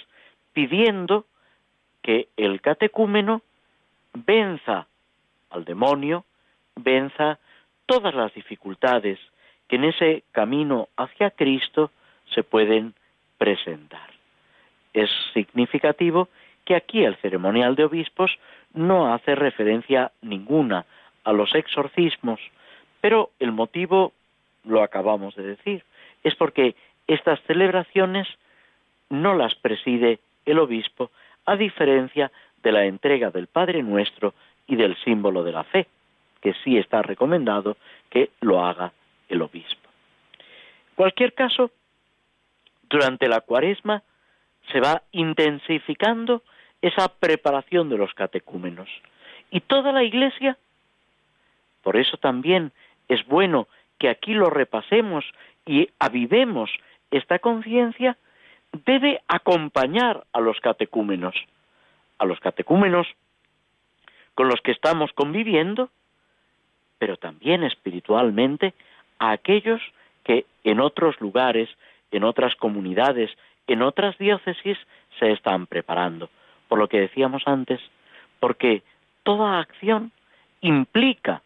[0.54, 1.26] pidiendo
[2.02, 3.41] que el catecúmeno
[4.13, 4.88] venza
[5.50, 6.26] al demonio,
[6.76, 7.39] venza
[7.88, 9.17] todas las dificultades
[9.67, 11.89] que en ese camino hacia Cristo
[12.34, 12.93] se pueden
[13.39, 14.10] presentar.
[14.93, 16.30] Es significativo
[16.65, 18.32] que aquí el ceremonial de obispos
[18.73, 20.86] no hace referencia ninguna
[21.23, 22.39] a los exorcismos,
[23.02, 24.13] pero el motivo
[24.63, 25.84] lo acabamos de decir,
[26.23, 26.76] es porque
[27.08, 28.28] estas celebraciones
[29.10, 31.12] no las preside el obispo,
[31.45, 34.34] a diferencia de la entrega del Padre Nuestro
[34.67, 35.88] y del símbolo de la fe,
[36.48, 37.76] que sí está recomendado
[38.10, 38.94] que lo haga
[39.28, 39.90] el obispo.
[40.40, 41.72] En cualquier caso,
[42.90, 44.02] durante la cuaresma
[44.72, 46.44] se va intensificando
[46.82, 48.88] esa preparación de los catecúmenos.
[49.52, 50.58] Y toda la Iglesia,
[51.82, 52.72] por eso también
[53.10, 53.68] es bueno
[54.00, 55.26] que aquí lo repasemos
[55.66, 56.72] y avivemos
[57.12, 58.16] esta conciencia,
[58.86, 61.36] debe acompañar a los catecúmenos,
[62.20, 63.06] a los catecúmenos
[64.34, 65.90] con los que estamos conviviendo,
[66.98, 68.74] pero también espiritualmente
[69.20, 69.82] a aquellos
[70.24, 71.70] que en otros lugares,
[72.12, 73.32] en otras comunidades,
[73.68, 74.78] en otras diócesis
[75.20, 76.30] se están preparando.
[76.68, 77.80] Por lo que decíamos antes,
[78.40, 78.84] porque
[79.24, 80.12] toda acción
[80.62, 81.42] implica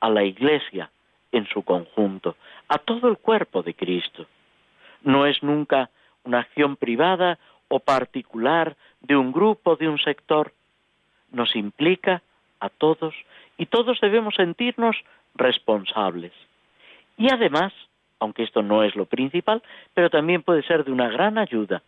[0.00, 0.90] a la Iglesia
[1.32, 2.36] en su conjunto,
[2.68, 4.26] a todo el cuerpo de Cristo.
[5.02, 5.90] No es nunca
[6.24, 10.52] una acción privada o particular de un grupo, de un sector.
[11.32, 12.22] Nos implica
[12.60, 13.14] a todos
[13.58, 14.96] y todos debemos sentirnos
[15.34, 16.32] responsables.
[17.16, 17.72] Y además,
[18.18, 19.62] aunque esto no es lo principal,
[19.92, 21.82] pero también puede ser de una gran ayuda,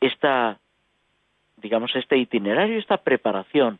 [0.00, 0.58] esta,
[1.56, 3.78] digamos, este itinerario, esta preparación,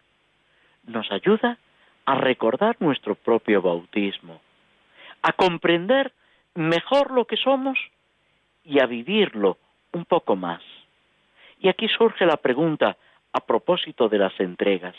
[0.87, 1.59] nos ayuda
[2.07, 4.41] a recordar nuestro propio bautismo,
[5.23, 6.13] a comprender
[6.55, 7.79] mejor lo que somos
[8.65, 9.59] y a vivirlo
[9.93, 10.63] un poco más.
[11.61, 12.97] Y aquí surge la pregunta
[13.35, 14.95] a propósito de las entregas.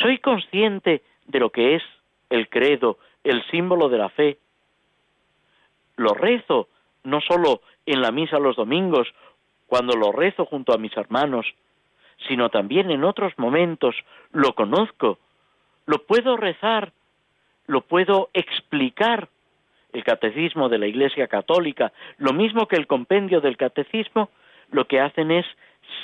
[0.00, 1.82] ¿Soy consciente de lo que es
[2.30, 4.38] el credo, el símbolo de la fe?
[5.96, 6.68] ¿Lo rezo
[7.04, 9.08] no solo en la misa los domingos,
[9.66, 11.46] cuando lo rezo junto a mis hermanos,
[12.28, 13.96] sino también en otros momentos
[14.32, 15.18] lo conozco,
[15.86, 16.92] lo puedo rezar,
[17.66, 19.28] lo puedo explicar
[19.92, 24.30] el catecismo de la Iglesia Católica, lo mismo que el compendio del catecismo,
[24.70, 25.46] lo que hacen es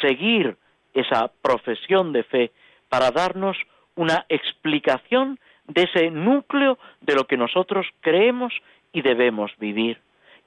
[0.01, 0.57] seguir
[0.95, 2.51] esa profesión de fe
[2.89, 3.57] para darnos
[3.95, 8.53] una explicación de ese núcleo de lo que nosotros creemos
[8.93, 9.99] y debemos vivir.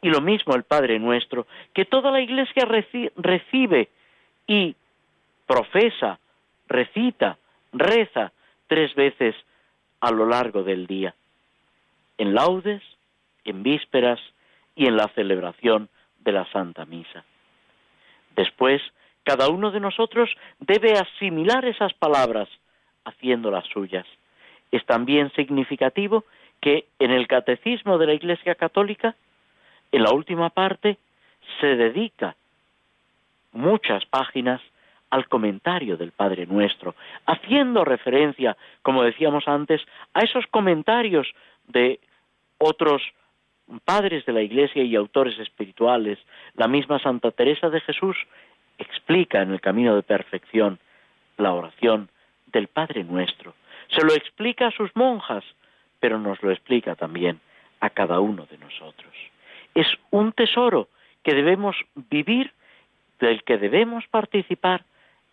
[0.01, 3.89] Y lo mismo el Padre nuestro, que toda la Iglesia recibe
[4.47, 4.75] y
[5.47, 6.19] profesa,
[6.67, 7.37] recita,
[7.71, 8.31] reza
[8.67, 9.35] tres veces
[10.01, 11.15] a lo largo del día.
[12.17, 12.81] En laudes,
[13.45, 14.19] en vísperas
[14.75, 17.23] y en la celebración de la Santa Misa.
[18.35, 18.81] Después,
[19.23, 22.49] cada uno de nosotros debe asimilar esas palabras
[23.05, 24.05] haciéndolas suyas.
[24.71, 26.25] Es también significativo
[26.61, 29.15] que en el catecismo de la Iglesia Católica,
[29.91, 30.97] en la última parte,
[31.59, 32.35] se dedica
[33.51, 34.61] muchas páginas
[35.09, 36.95] al comentario del Padre Nuestro,
[37.27, 39.81] haciendo referencia, como decíamos antes,
[40.13, 41.27] a esos comentarios
[41.67, 41.99] de
[42.57, 43.01] otros
[43.85, 46.17] padres de la Iglesia y autores espirituales,
[46.55, 48.17] la misma Santa Teresa de Jesús
[48.77, 50.79] explica en el camino de perfección
[51.37, 52.09] la oración
[52.47, 53.53] del Padre nuestro.
[53.89, 55.43] Se lo explica a sus monjas,
[55.99, 57.39] pero nos lo explica también
[57.79, 59.13] a cada uno de nosotros.
[59.75, 60.87] Es un tesoro
[61.23, 62.51] que debemos vivir,
[63.19, 64.83] del que debemos participar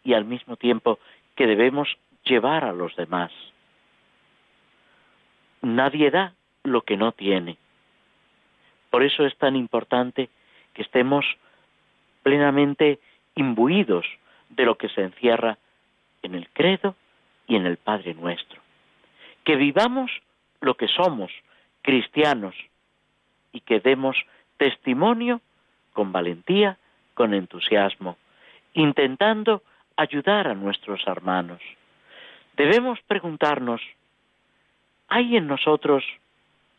[0.04, 0.98] y al mismo tiempo
[1.34, 1.88] que debemos
[2.24, 3.32] llevar a los demás.
[5.62, 7.56] Nadie da lo que no tiene.
[8.90, 10.28] Por eso es tan importante
[10.74, 11.24] que estemos
[12.22, 12.98] plenamente
[13.34, 14.06] imbuidos
[14.48, 15.58] de lo que se encierra
[16.22, 16.94] en el credo
[17.46, 18.60] y en el Padre nuestro.
[19.44, 20.10] Que vivamos
[20.60, 21.30] lo que somos,
[21.82, 22.54] cristianos,
[23.52, 24.16] y que demos
[24.56, 25.40] testimonio
[25.92, 26.78] con valentía,
[27.14, 28.16] con entusiasmo,
[28.74, 29.62] intentando
[29.96, 31.60] ayudar a nuestros hermanos.
[32.56, 33.80] Debemos preguntarnos,
[35.08, 36.04] ¿hay en nosotros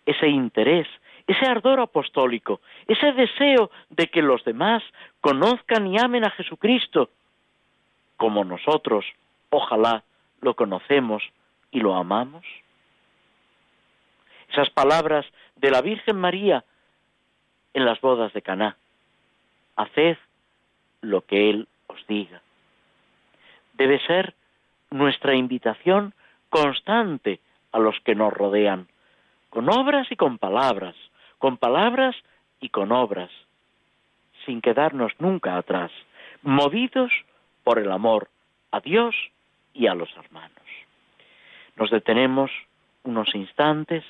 [0.05, 0.87] ese interés,
[1.31, 4.83] ese ardor apostólico, ese deseo de que los demás
[5.21, 7.09] conozcan y amen a Jesucristo
[8.17, 9.05] como nosotros,
[9.49, 10.03] ojalá,
[10.41, 11.23] lo conocemos
[11.71, 12.45] y lo amamos?
[14.49, 16.63] Esas palabras de la Virgen María
[17.73, 18.77] en las bodas de Caná.
[19.75, 20.17] Haced
[21.01, 22.41] lo que Él os diga.
[23.73, 24.35] Debe ser
[24.89, 26.13] nuestra invitación
[26.49, 27.39] constante
[27.71, 28.87] a los que nos rodean,
[29.49, 30.95] con obras y con palabras,
[31.41, 32.15] con palabras
[32.59, 33.31] y con obras,
[34.45, 35.91] sin quedarnos nunca atrás,
[36.43, 37.11] movidos
[37.63, 38.29] por el amor
[38.71, 39.15] a Dios
[39.73, 40.51] y a los hermanos.
[41.77, 42.51] Nos detenemos
[43.03, 44.03] unos instantes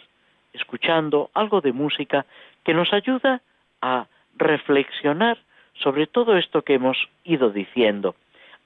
[0.52, 2.26] escuchando algo de música
[2.66, 3.42] que nos ayuda
[3.82, 5.38] a reflexionar
[5.82, 8.14] sobre todo esto que hemos ido diciendo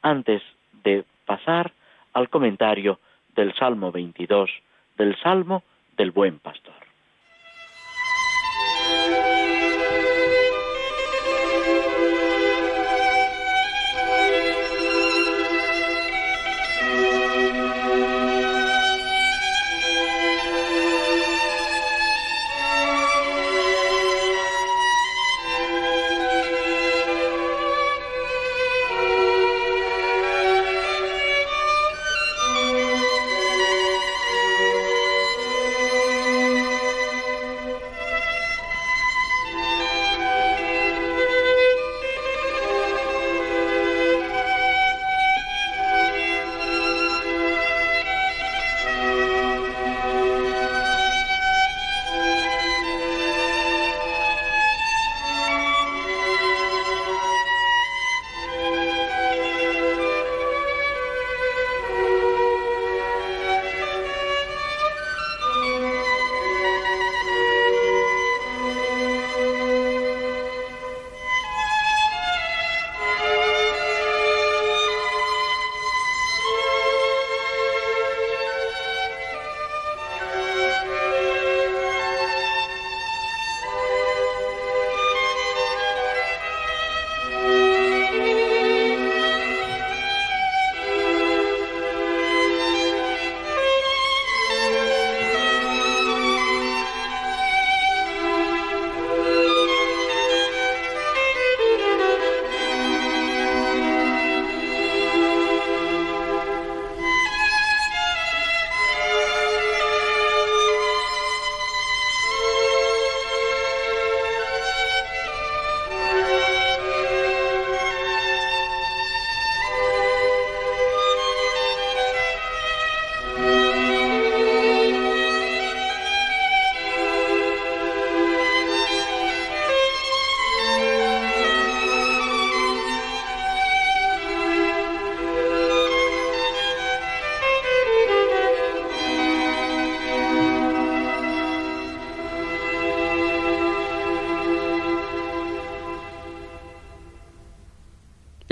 [0.01, 0.41] antes
[0.83, 1.71] de pasar
[2.13, 2.99] al comentario
[3.35, 4.49] del Salmo 22,
[4.97, 5.61] del Salmo
[5.97, 6.84] del Buen Pastor.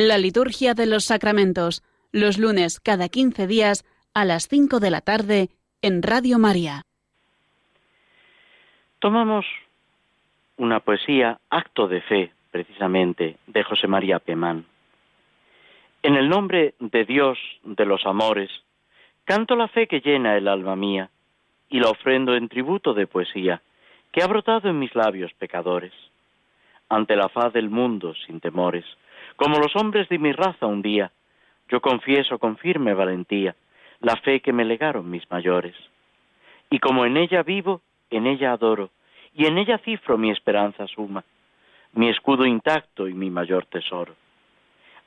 [0.05, 4.99] La liturgia de los sacramentos, los lunes cada 15 días a las 5 de la
[4.99, 5.47] tarde
[5.81, 6.81] en Radio María.
[8.99, 9.45] Tomamos
[10.57, 14.65] una poesía, Acto de Fe, precisamente, de José María Pemán.
[16.01, 18.51] En el nombre de Dios de los amores,
[19.23, 21.11] canto la fe que llena el alma mía
[21.69, 23.61] y la ofrendo en tributo de poesía
[24.11, 25.93] que ha brotado en mis labios pecadores.
[26.89, 28.83] Ante la faz del mundo sin temores,
[29.35, 31.11] como los hombres de mi raza un día,
[31.69, 33.55] yo confieso con firme valentía
[33.99, 35.75] la fe que me legaron mis mayores.
[36.69, 38.89] Y como en ella vivo, en ella adoro,
[39.33, 41.23] y en ella cifro mi esperanza suma,
[41.93, 44.15] mi escudo intacto y mi mayor tesoro.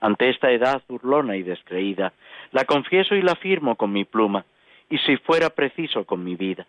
[0.01, 2.12] Ante esta edad burlona y descreída,
[2.53, 4.45] la confieso y la firmo con mi pluma,
[4.89, 6.67] y si fuera preciso con mi vida.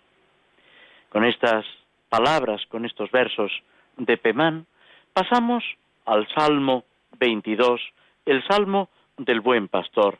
[1.09, 1.65] Con estas
[2.09, 3.51] palabras, con estos versos
[3.97, 4.65] de Pemán,
[5.13, 5.63] pasamos
[6.05, 6.83] al Salmo
[7.19, 7.81] 22,
[8.25, 10.17] el Salmo del Buen Pastor,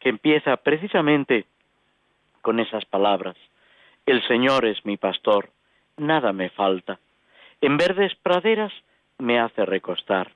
[0.00, 1.46] que empieza precisamente
[2.42, 3.36] con esas palabras.
[4.06, 5.50] El Señor es mi pastor,
[5.96, 6.98] nada me falta.
[7.60, 8.72] En verdes praderas
[9.18, 10.32] me hace recostar.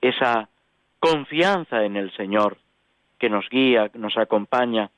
[0.00, 0.48] Esa
[1.00, 2.58] confianza en el Señor
[3.18, 4.90] que nos guía, nos acompaña.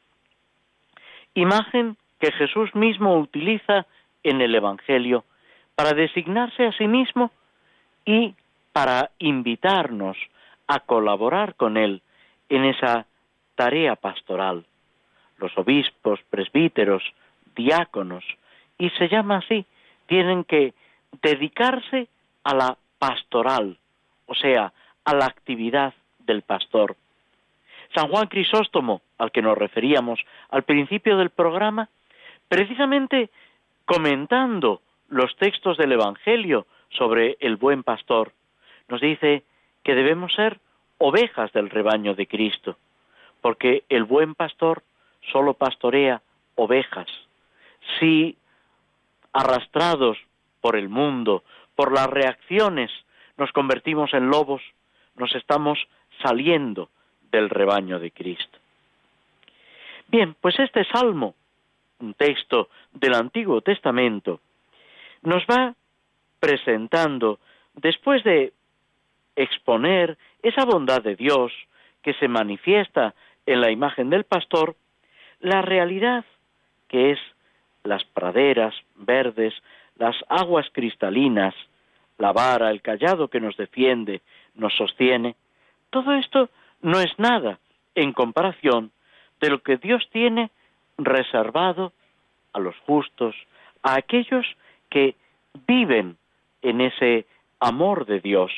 [1.34, 3.86] Imagen que Jesús mismo utiliza
[4.22, 5.24] en el Evangelio
[5.74, 7.30] para designarse a sí mismo
[8.04, 8.34] y
[8.74, 10.16] para invitarnos
[10.66, 12.02] a colaborar con Él
[12.48, 13.06] en esa
[13.54, 14.64] tarea pastoral.
[15.38, 17.04] Los obispos, presbíteros,
[17.54, 18.24] diáconos,
[18.76, 19.64] y se llama así,
[20.06, 20.74] tienen que
[21.22, 22.08] dedicarse
[22.42, 23.78] a la pastoral,
[24.26, 24.72] o sea,
[25.04, 26.96] a la actividad del pastor.
[27.94, 30.18] San Juan Crisóstomo, al que nos referíamos
[30.50, 31.88] al principio del programa,
[32.48, 33.30] precisamente
[33.84, 38.32] comentando los textos del Evangelio sobre el buen pastor,
[38.88, 39.42] nos dice
[39.82, 40.60] que debemos ser
[40.98, 42.78] ovejas del rebaño de Cristo,
[43.40, 44.82] porque el buen pastor
[45.32, 46.22] solo pastorea
[46.54, 47.08] ovejas.
[47.98, 48.36] Si
[49.32, 50.18] arrastrados
[50.60, 51.44] por el mundo,
[51.74, 52.90] por las reacciones,
[53.36, 54.62] nos convertimos en lobos,
[55.16, 55.78] nos estamos
[56.22, 56.88] saliendo
[57.30, 58.58] del rebaño de Cristo.
[60.08, 61.34] Bien, pues este salmo,
[61.98, 64.40] un texto del Antiguo Testamento,
[65.22, 65.74] nos va
[66.38, 67.40] presentando,
[67.74, 68.52] después de
[69.36, 71.52] exponer esa bondad de Dios
[72.02, 73.14] que se manifiesta
[73.46, 74.76] en la imagen del pastor,
[75.40, 76.24] la realidad
[76.88, 77.18] que es
[77.82, 79.54] las praderas verdes,
[79.96, 81.54] las aguas cristalinas,
[82.18, 84.22] la vara, el callado que nos defiende,
[84.54, 85.36] nos sostiene,
[85.90, 86.48] todo esto
[86.82, 87.58] no es nada
[87.94, 88.90] en comparación
[89.40, 90.50] de lo que Dios tiene
[90.98, 91.92] reservado
[92.52, 93.34] a los justos,
[93.82, 94.46] a aquellos
[94.90, 95.16] que
[95.66, 96.16] viven
[96.62, 97.26] en ese
[97.60, 98.52] amor de Dios.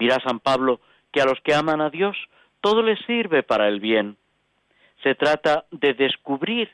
[0.00, 0.80] Dirá San Pablo
[1.12, 2.16] que a los que aman a Dios
[2.62, 4.16] todo les sirve para el bien.
[5.02, 6.70] Se trata de descubrir,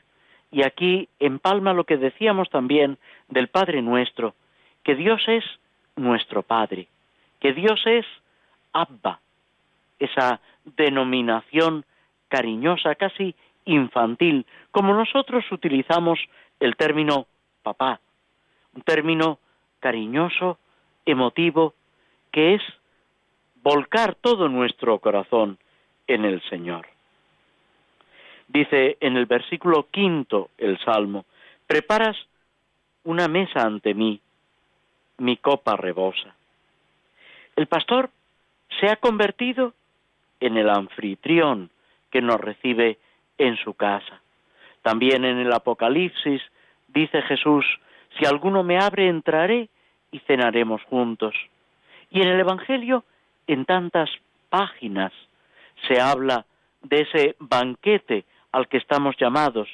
[0.49, 4.33] y aquí empalma lo que decíamos también del Padre nuestro,
[4.83, 5.43] que Dios es
[5.97, 6.87] nuestro Padre,
[7.41, 8.05] que Dios es
[8.71, 9.19] Abba,
[9.99, 11.83] esa denominación
[12.29, 16.17] cariñosa, casi infantil, como nosotros utilizamos
[16.61, 17.27] el término
[17.61, 17.99] papá,
[18.73, 19.39] un término
[19.79, 20.59] cariñoso,
[21.05, 21.73] emotivo,
[22.31, 22.61] que es
[23.69, 25.57] volcar todo nuestro corazón
[26.07, 26.87] en el Señor.
[28.47, 31.25] Dice en el versículo quinto el Salmo,
[31.67, 32.15] preparas
[33.03, 34.21] una mesa ante mí,
[35.17, 36.33] mi copa rebosa.
[37.57, 38.09] El pastor
[38.79, 39.73] se ha convertido
[40.39, 41.69] en el anfitrión
[42.09, 42.99] que nos recibe
[43.37, 44.21] en su casa.
[44.81, 46.41] También en el Apocalipsis
[46.87, 47.65] dice Jesús,
[48.17, 49.67] si alguno me abre, entraré
[50.13, 51.35] y cenaremos juntos.
[52.09, 53.03] Y en el Evangelio
[53.47, 54.09] en tantas
[54.49, 55.11] páginas
[55.87, 56.45] se habla
[56.83, 59.67] de ese banquete al que estamos llamados,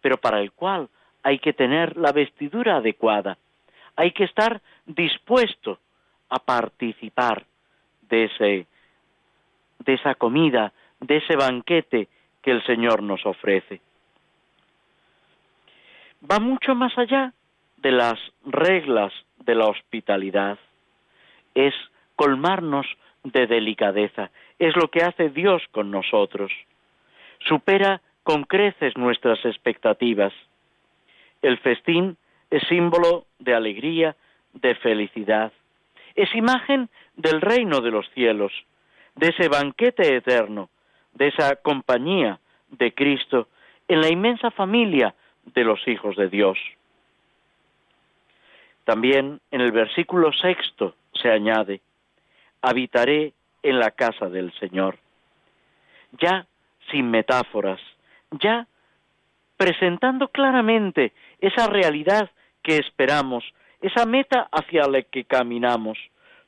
[0.00, 0.88] pero para el cual
[1.22, 3.38] hay que tener la vestidura adecuada,
[3.96, 5.78] hay que estar dispuesto
[6.28, 7.44] a participar
[8.08, 8.66] de ese
[9.78, 12.08] de esa comida, de ese banquete
[12.40, 13.80] que el Señor nos ofrece.
[16.30, 17.32] Va mucho más allá
[17.78, 20.58] de las reglas de la hospitalidad.
[21.54, 21.74] Es
[22.16, 22.86] colmarnos
[23.24, 24.30] de delicadeza.
[24.58, 26.52] Es lo que hace Dios con nosotros.
[27.46, 30.32] Supera con creces nuestras expectativas.
[31.40, 32.16] El festín
[32.50, 34.16] es símbolo de alegría,
[34.52, 35.52] de felicidad.
[36.14, 38.52] Es imagen del reino de los cielos,
[39.16, 40.68] de ese banquete eterno,
[41.14, 42.38] de esa compañía
[42.70, 43.48] de Cristo
[43.88, 46.58] en la inmensa familia de los hijos de Dios.
[48.84, 51.80] También en el versículo sexto se añade,
[52.62, 54.98] habitaré en la casa del Señor.
[56.20, 56.46] Ya
[56.90, 57.80] sin metáforas,
[58.30, 58.66] ya
[59.56, 62.30] presentando claramente esa realidad
[62.62, 63.44] que esperamos,
[63.80, 65.98] esa meta hacia la que caminamos.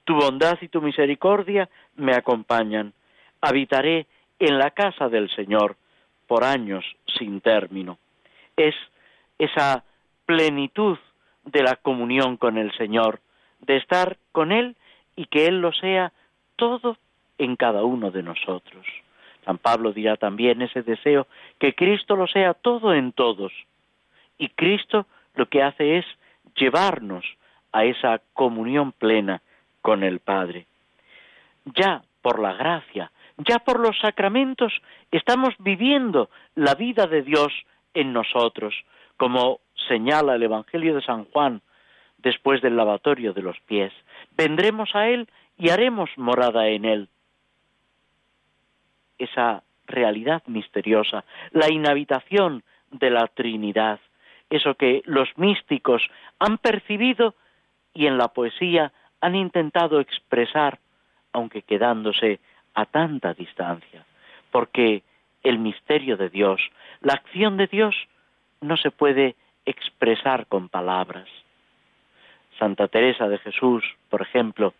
[0.05, 2.93] Tu bondad y tu misericordia me acompañan.
[3.41, 4.07] Habitaré
[4.39, 5.77] en la casa del Señor
[6.27, 6.85] por años
[7.19, 7.99] sin término.
[8.57, 8.75] Es
[9.39, 9.85] esa
[10.27, 10.99] plenitud
[11.45, 13.21] de la comunión con el Señor,
[13.61, 14.77] de estar con Él
[15.17, 16.13] y que Él lo sea
[16.57, 16.97] todo
[17.39, 18.87] en cada uno de nosotros.
[19.45, 21.27] San Pablo dirá también ese deseo,
[21.59, 23.53] que Cristo lo sea todo en todos.
[24.39, 26.07] Y Cristo lo que hace es
[26.57, 27.25] llevarnos
[27.73, 29.43] a esa comunión plena
[29.83, 30.67] con el Padre.
[31.65, 34.73] Ya por la gracia, ya por los sacramentos,
[35.11, 37.53] estamos viviendo la vida de Dios
[37.93, 38.75] en nosotros,
[39.17, 41.61] como señala el Evangelio de San Juan
[42.25, 43.93] después del lavatorio de los pies.
[44.37, 47.09] Vendremos a Él y haremos morada en Él.
[49.17, 54.01] esa realidad misteriosa, la inhabitación de la Trinidad,
[54.51, 56.03] eso que los místicos
[56.41, 57.35] han percibido
[57.93, 60.81] y en la poesía han intentado expresar,
[61.33, 62.41] aunque quedándose
[62.75, 64.05] a tanta distancia,
[64.51, 65.05] porque
[65.45, 66.61] el misterio de Dios,
[67.01, 67.95] la acción de Dios,
[68.61, 71.29] no se puede expresar con palabras.
[72.59, 74.75] Santa Teresa de Jesús, por ejemplo,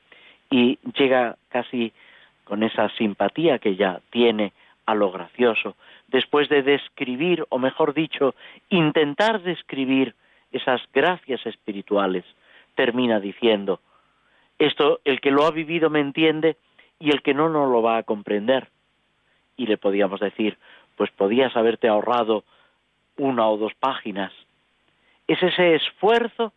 [0.51, 1.93] y llega casi
[2.45, 4.53] con esa simpatía que ella tiene
[4.87, 5.77] a lo gracioso,
[6.09, 8.35] después de describir, o mejor dicho,
[8.69, 10.15] intentar describir
[10.53, 12.25] esas gracias espirituales,
[12.75, 13.81] termina diciendo,
[14.59, 16.57] esto el que lo ha vivido me entiende
[17.01, 18.69] y el que no no lo va a comprender.
[19.57, 20.59] Y le podíamos decir,
[20.97, 22.45] pues podías haberte ahorrado
[23.17, 24.33] una o dos páginas.
[25.27, 26.53] Es ese esfuerzo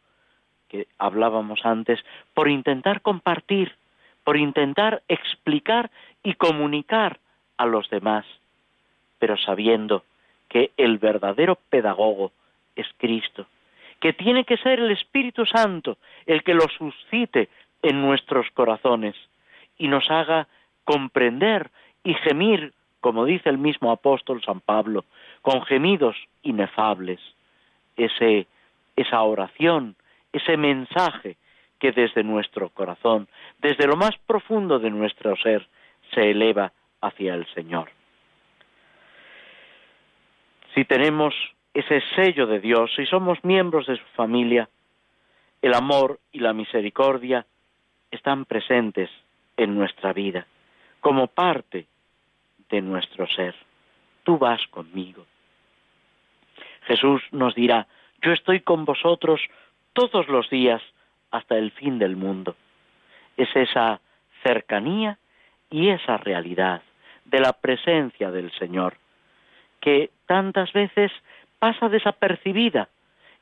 [0.68, 2.00] que hablábamos antes
[2.34, 3.76] por intentar compartir,
[4.24, 5.90] por intentar explicar
[6.24, 7.20] y comunicar
[7.58, 8.26] a los demás,
[9.20, 10.04] pero sabiendo
[10.50, 12.32] que el verdadero pedagogo
[12.76, 13.48] es Cristo,
[14.00, 17.50] que tiene que ser el Espíritu Santo el que lo suscite
[17.82, 19.16] en nuestros corazones
[19.78, 20.48] y nos haga
[20.84, 21.70] comprender
[22.04, 25.06] y gemir, como dice el mismo apóstol San Pablo,
[25.42, 27.20] con gemidos inefables,
[27.96, 28.48] ese,
[28.96, 29.96] esa oración,
[30.32, 31.38] ese mensaje
[31.80, 33.28] que desde nuestro corazón,
[33.60, 35.68] desde lo más profundo de nuestro ser,
[36.14, 36.72] se eleva
[37.02, 37.90] hacia el Señor.
[40.74, 41.34] Si tenemos
[41.74, 44.70] ese sello de Dios, si somos miembros de su familia,
[45.62, 47.46] el amor y la misericordia
[48.12, 49.10] están presentes
[49.58, 50.48] en nuestra vida,
[51.02, 51.88] como parte
[52.70, 53.56] de nuestro ser.
[54.24, 55.26] Tú vas conmigo.
[56.86, 57.88] Jesús nos dirá,
[58.22, 59.42] yo estoy con vosotros
[59.98, 60.80] todos los días
[61.32, 62.56] hasta el fin del mundo.
[63.36, 64.00] Es esa
[64.44, 65.18] cercanía
[65.72, 66.84] y esa realidad
[67.26, 68.98] de la presencia del Señor,
[69.82, 71.12] que tantas veces
[71.58, 72.90] pasa desapercibida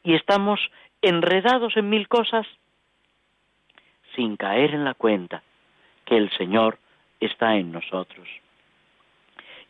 [0.01, 0.61] y estamos
[1.01, 2.47] enredados en mil cosas
[4.15, 5.43] sin caer en la cuenta
[6.05, 6.79] que el Señor
[7.19, 8.29] está en nosotros.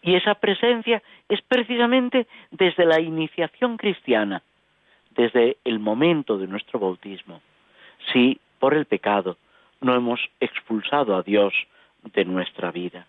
[0.04, 4.44] Y esa presencia es precisamente desde la iniciación cristiana,
[5.16, 7.42] desde el momento de nuestro bautismo,
[8.12, 9.38] si por el pecado
[9.82, 11.54] no hemos expulsado a Dios
[12.14, 13.06] de nuestra vida.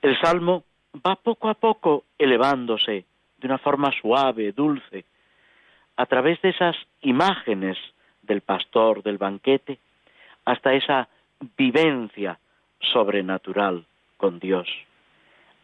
[0.00, 0.64] El Salmo
[1.06, 3.04] va poco a poco elevándose
[3.38, 5.04] de una forma suave, dulce,
[5.96, 7.76] a través de esas imágenes
[8.22, 9.78] del pastor del banquete,
[10.44, 11.08] hasta esa
[11.56, 12.38] vivencia
[12.80, 13.84] sobrenatural
[14.16, 14.68] con Dios.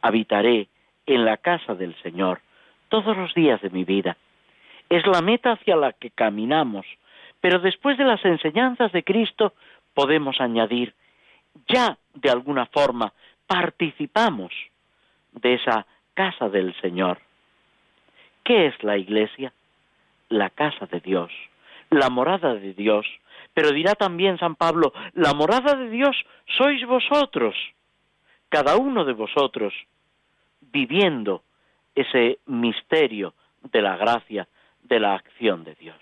[0.02, 0.68] Habitaré
[1.06, 2.40] en la casa del Señor
[2.88, 4.16] todos los días de mi vida.
[4.88, 6.86] Es la meta hacia la que caminamos,
[7.40, 9.52] pero después de las enseñanzas de Cristo
[9.94, 10.94] podemos añadir,
[11.68, 13.12] ya de alguna forma
[13.46, 14.52] participamos
[15.32, 17.18] de esa casa del Señor.
[18.44, 19.52] ¿Qué es la iglesia?
[20.28, 21.30] La casa de Dios,
[21.90, 23.06] la morada de Dios.
[23.54, 26.16] Pero dirá también San Pablo, la morada de Dios
[26.56, 27.54] sois vosotros,
[28.48, 29.74] cada uno de vosotros,
[30.60, 31.42] viviendo
[31.94, 33.34] ese misterio
[33.72, 34.46] de la gracia,
[34.88, 35.98] de la acción de Dios.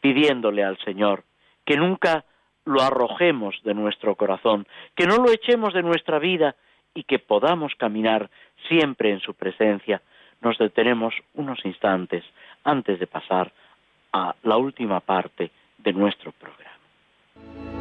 [0.00, 1.24] Pidiéndole al Señor
[1.64, 2.24] que nunca
[2.64, 6.54] lo arrojemos de nuestro corazón, que no lo echemos de nuestra vida
[6.94, 8.30] y que podamos caminar
[8.68, 10.02] siempre en su presencia.
[10.40, 12.24] Nos detenemos unos instantes
[12.64, 13.52] antes de pasar
[14.12, 17.77] a la última parte de nuestro programa.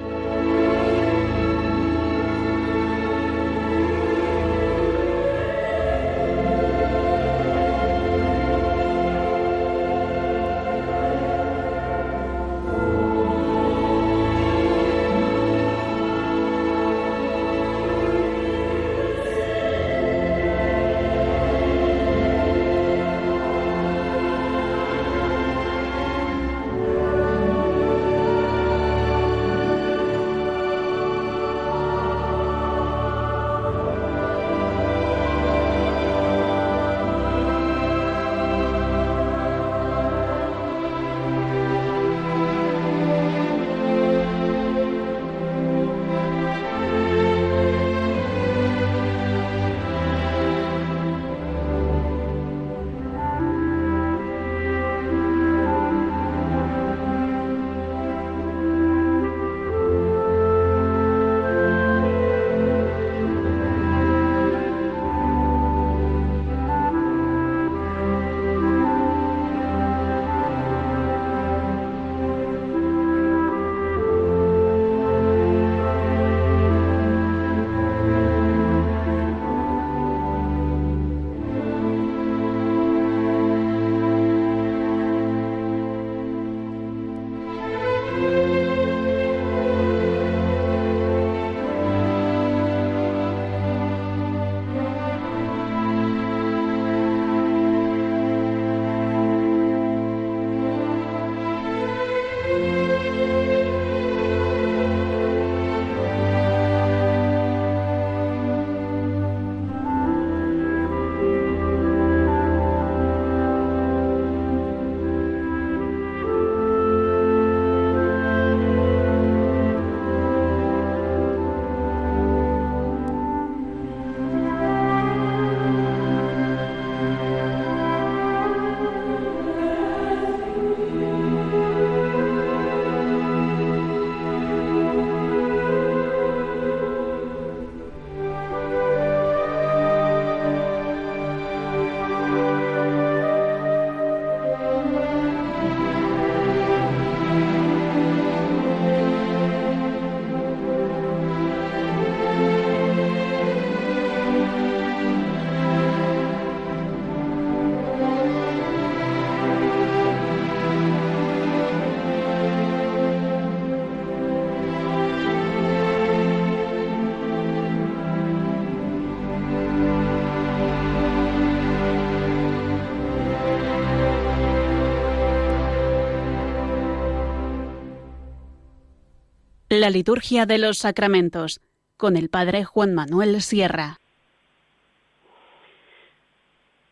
[179.80, 181.62] La liturgia de los sacramentos
[181.98, 183.98] con el Padre Juan Manuel Sierra.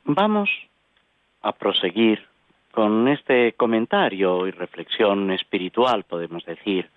[0.04, 0.52] Vamos
[1.42, 2.24] a proseguir
[2.72, 6.88] con este comentario y reflexión espiritual, podemos decir,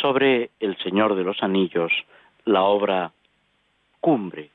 [0.00, 1.90] sobre El Señor de los Anillos,
[2.44, 3.10] la obra
[4.00, 4.48] cumbre,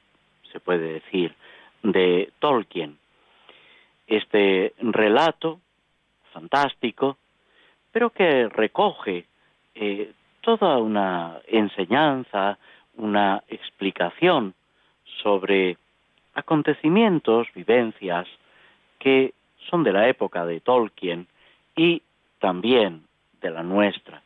[0.54, 1.36] se puede decir,
[1.84, 2.98] de Tolkien.
[4.08, 5.60] Este relato
[6.32, 7.18] fantástico,
[7.92, 9.26] pero que recoge
[9.76, 10.14] eh,
[10.48, 12.58] toda una enseñanza,
[12.96, 14.54] una explicación
[15.22, 15.76] sobre
[16.36, 18.26] acontecimientos, vivencias
[18.98, 19.34] que
[19.70, 21.28] son de la época de Tolkien
[21.76, 22.02] y
[22.40, 23.04] también
[23.42, 24.22] de la nuestra.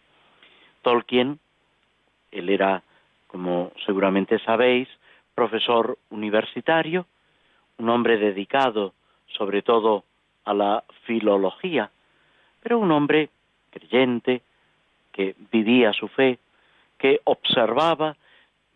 [0.84, 1.40] Tolkien,
[2.30, 2.84] él era,
[3.26, 4.88] como seguramente sabéis,
[5.34, 7.08] profesor universitario,
[7.80, 8.94] un hombre dedicado
[9.26, 10.04] sobre todo
[10.46, 11.90] a la filología,
[12.62, 13.32] pero un hombre
[13.72, 14.44] creyente,
[15.12, 16.40] que vivía su fe,
[16.98, 18.16] que observaba,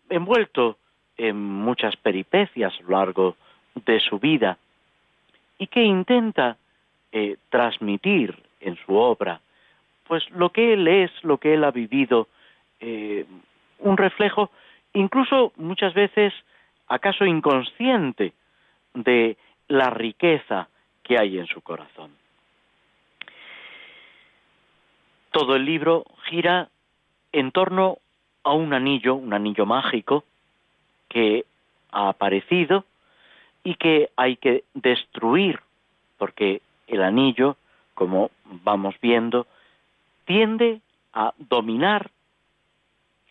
[0.08, 0.78] envuelto
[1.16, 3.36] en muchas peripecias a lo largo
[3.74, 4.58] de su vida,
[5.58, 6.56] y que intenta
[7.12, 9.40] eh, transmitir en su obra,
[10.06, 12.28] pues lo que él es, lo que él ha vivido,
[12.80, 13.24] eh,
[13.78, 14.50] un reflejo,
[14.92, 16.32] incluso muchas veces,
[16.88, 18.32] acaso inconsciente,
[18.94, 19.36] de
[19.68, 20.68] la riqueza
[21.02, 22.10] que hay en su corazón.
[25.36, 26.70] Todo el libro gira
[27.30, 27.98] en torno
[28.42, 30.24] a un anillo, un anillo mágico,
[31.10, 31.44] que
[31.92, 32.86] ha aparecido
[33.62, 35.60] y que hay que destruir,
[36.16, 37.58] porque el anillo,
[37.92, 39.46] como vamos viendo,
[40.24, 40.80] tiende
[41.12, 42.10] a dominar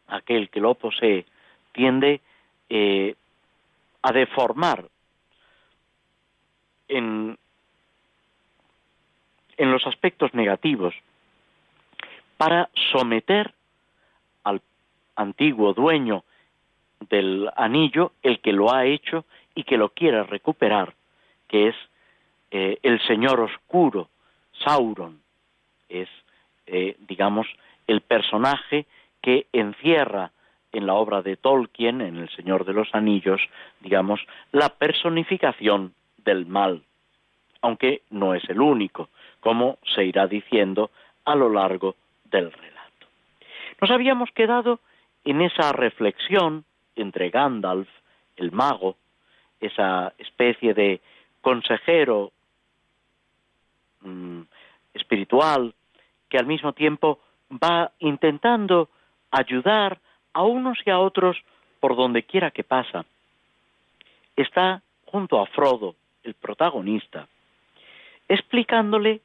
[0.07, 1.25] aquel que lo posee,
[1.71, 2.21] tiende
[2.69, 3.15] eh,
[4.03, 4.85] a deformar
[6.87, 7.35] en,
[9.57, 10.93] en los aspectos negativos
[12.37, 13.53] para someter
[14.43, 14.61] al
[15.15, 16.23] antiguo dueño
[17.09, 20.93] del anillo, el que lo ha hecho y que lo quiere recuperar,
[21.47, 21.75] que es
[22.51, 24.09] eh, el señor oscuro,
[24.63, 25.19] Sauron,
[25.89, 26.09] es,
[26.65, 27.47] eh, digamos,
[27.87, 28.85] el personaje
[29.21, 30.31] que encierra
[30.71, 33.41] en la obra de Tolkien, en El Señor de los Anillos,
[33.79, 34.19] digamos,
[34.51, 36.81] la personificación del mal,
[37.61, 39.09] aunque no es el único,
[39.39, 40.91] como se irá diciendo
[41.23, 41.95] a lo largo
[42.25, 43.07] del relato.
[43.81, 44.79] Nos habíamos quedado
[45.23, 46.65] en esa reflexión
[46.95, 47.89] entre Gandalf,
[48.37, 48.95] el mago,
[49.59, 51.01] esa especie de
[51.41, 52.31] consejero
[54.01, 54.41] mm,
[54.93, 55.73] espiritual
[56.29, 57.19] que al mismo tiempo
[57.51, 58.89] va intentando
[59.31, 59.99] ayudar
[60.33, 61.37] a unos y a otros
[61.79, 63.05] por donde quiera que pasa.
[64.35, 67.27] Está junto a Frodo, el protagonista,
[68.27, 69.21] explicándole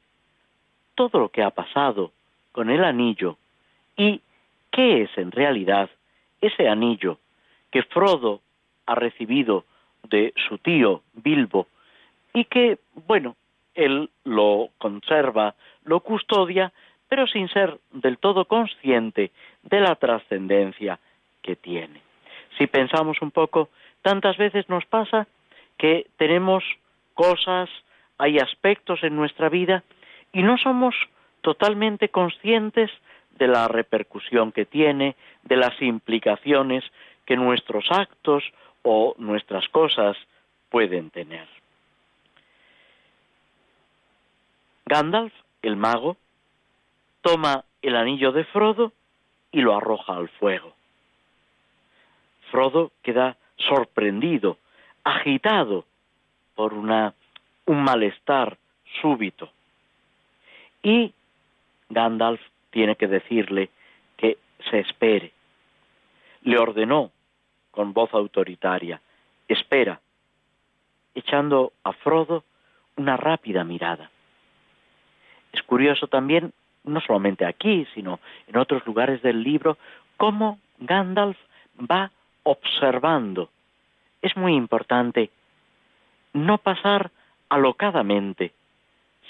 [0.95, 2.11] todo lo que ha pasado
[2.51, 3.37] con el anillo
[3.95, 4.21] y
[4.71, 5.89] qué es en realidad
[6.41, 7.17] ese anillo
[7.71, 8.41] que Frodo
[8.85, 9.65] ha recibido
[10.09, 11.67] de su tío Bilbo
[12.33, 13.35] y que, bueno,
[13.75, 16.71] él lo conserva, lo custodia,
[17.07, 19.31] pero sin ser del todo consciente
[19.63, 20.99] de la trascendencia
[21.41, 22.01] que tiene.
[22.57, 23.69] Si pensamos un poco,
[24.01, 25.27] tantas veces nos pasa
[25.77, 26.63] que tenemos
[27.13, 27.69] cosas,
[28.17, 29.83] hay aspectos en nuestra vida
[30.33, 30.95] y no somos
[31.41, 32.89] totalmente conscientes
[33.37, 36.83] de la repercusión que tiene, de las implicaciones
[37.25, 38.43] que nuestros actos
[38.83, 40.17] o nuestras cosas
[40.69, 41.47] pueden tener.
[44.85, 46.17] Gandalf, el mago,
[47.21, 48.91] toma el anillo de Frodo
[49.51, 50.73] y lo arroja al fuego.
[52.49, 54.57] Frodo queda sorprendido,
[55.03, 55.85] agitado
[56.55, 57.13] por una,
[57.65, 58.57] un malestar
[59.01, 59.49] súbito.
[60.83, 61.13] Y
[61.93, 63.69] Gandalf tiene que decirle
[64.17, 64.37] que
[64.69, 65.31] se espere.
[66.43, 67.11] Le ordenó
[67.71, 69.01] con voz autoritaria,
[69.47, 69.99] espera,
[71.15, 72.43] echando a Frodo
[72.97, 74.09] una rápida mirada.
[75.51, 79.77] Es curioso también, no solamente aquí, sino en otros lugares del libro,
[80.17, 81.37] cómo Gandalf
[81.79, 82.11] va
[82.43, 83.49] observando.
[84.21, 85.29] Es muy importante
[86.33, 87.11] no pasar
[87.49, 88.53] alocadamente,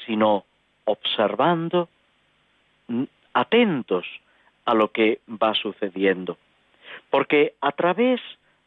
[0.05, 0.45] sino
[0.85, 1.89] observando,
[3.33, 4.05] atentos
[4.65, 6.37] a lo que va sucediendo.
[7.09, 8.21] Porque a través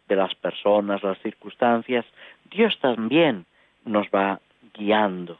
[0.08, 2.04] de las personas, las circunstancias,
[2.50, 3.46] Dios también
[3.84, 4.40] nos va
[4.74, 5.38] guiando.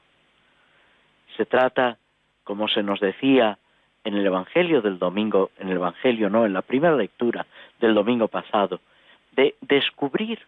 [1.36, 1.98] Se trata,
[2.44, 3.58] como se nos decía
[4.04, 7.46] en el Evangelio del domingo, en el Evangelio no, en la primera lectura
[7.80, 8.80] del domingo pasado,
[9.32, 10.40] de descubrir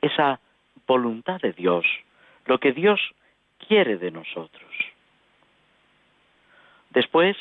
[0.00, 0.40] esa
[0.86, 1.86] voluntad de Dios,
[2.46, 3.00] lo que Dios
[3.68, 4.70] quiere de nosotros.
[6.90, 7.36] Después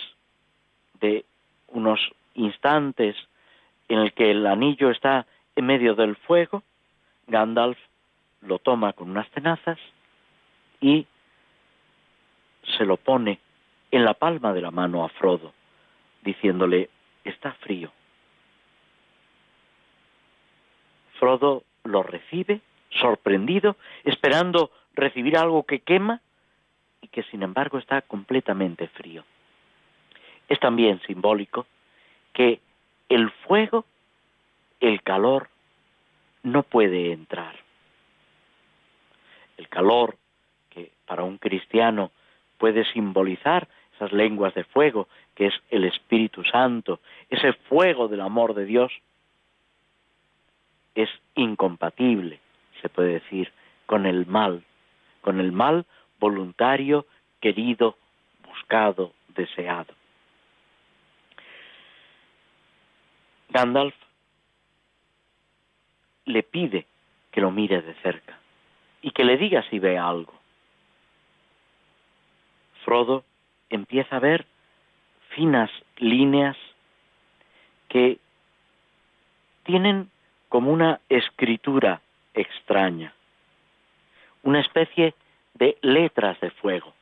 [1.01, 1.25] de
[1.67, 1.99] unos
[2.35, 3.15] instantes
[3.89, 5.25] en el que el anillo está
[5.55, 6.63] en medio del fuego,
[7.27, 7.77] Gandalf
[8.41, 9.77] lo toma con unas tenazas
[10.79, 11.05] y
[12.77, 13.39] se lo pone
[13.91, 15.53] en la palma de la mano a Frodo,
[16.23, 16.89] diciéndole,
[17.23, 17.91] está frío.
[21.19, 26.21] Frodo lo recibe, sorprendido, esperando recibir algo que quema
[27.01, 29.23] y que sin embargo está completamente frío.
[30.51, 31.65] Es también simbólico
[32.33, 32.59] que
[33.07, 33.85] el fuego,
[34.81, 35.47] el calor,
[36.43, 37.55] no puede entrar.
[39.55, 40.17] El calor,
[40.69, 42.11] que para un cristiano
[42.57, 46.99] puede simbolizar esas lenguas de fuego, que es el Espíritu Santo,
[47.29, 48.91] ese fuego del amor de Dios,
[50.95, 52.41] es incompatible,
[52.81, 53.53] se puede decir,
[53.85, 54.65] con el mal,
[55.21, 55.85] con el mal
[56.19, 57.05] voluntario,
[57.39, 57.95] querido,
[58.45, 60.00] buscado, deseado.
[63.51, 63.93] Gandalf
[66.25, 66.85] le pide
[67.31, 68.39] que lo mire de cerca
[69.01, 70.33] y que le diga si ve algo.
[72.85, 73.25] Frodo
[73.69, 74.45] empieza a ver
[75.35, 76.55] finas líneas
[77.89, 78.19] que
[79.63, 80.09] tienen
[80.47, 82.01] como una escritura
[82.33, 83.13] extraña,
[84.43, 85.13] una especie
[85.55, 86.93] de letras de fuego.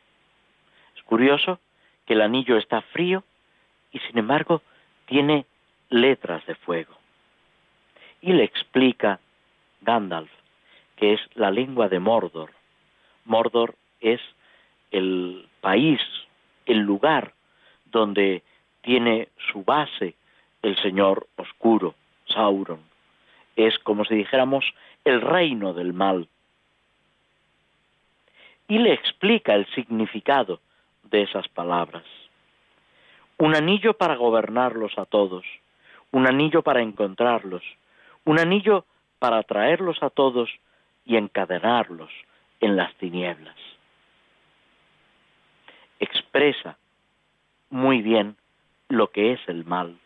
[0.97, 1.59] Es curioso
[2.07, 3.23] que el anillo está frío
[3.91, 4.63] y sin embargo
[5.05, 5.45] tiene
[5.89, 6.93] letras de fuego.
[8.21, 9.19] Y le explica
[9.81, 10.29] Gandalf
[10.99, 12.51] que es la lengua de Mordor.
[13.23, 14.19] Mordor es
[14.91, 16.01] el país,
[16.65, 17.33] el lugar
[17.85, 18.43] donde
[18.81, 20.15] tiene su base
[20.61, 21.95] el Señor Oscuro,
[22.27, 22.81] Sauron.
[23.55, 24.65] Es como si dijéramos
[25.05, 26.27] el reino del mal.
[28.67, 30.59] Y le explica el significado
[31.03, 32.03] de esas palabras.
[33.37, 35.45] Un anillo para gobernarlos a todos,
[36.11, 37.63] un anillo para encontrarlos,
[38.25, 38.85] un anillo
[39.19, 40.49] para atraerlos a todos
[41.05, 42.11] y encadenarlos
[42.59, 43.55] en las tinieblas.
[45.99, 46.77] Expresa
[47.69, 48.35] muy bien
[48.87, 49.97] lo que es el mal,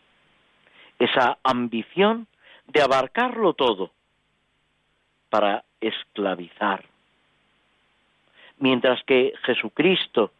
[0.98, 2.26] esa ambición
[2.66, 3.90] de abarcarlo todo
[5.30, 6.84] para esclavizar.
[8.58, 10.32] Mientras que Jesucristo,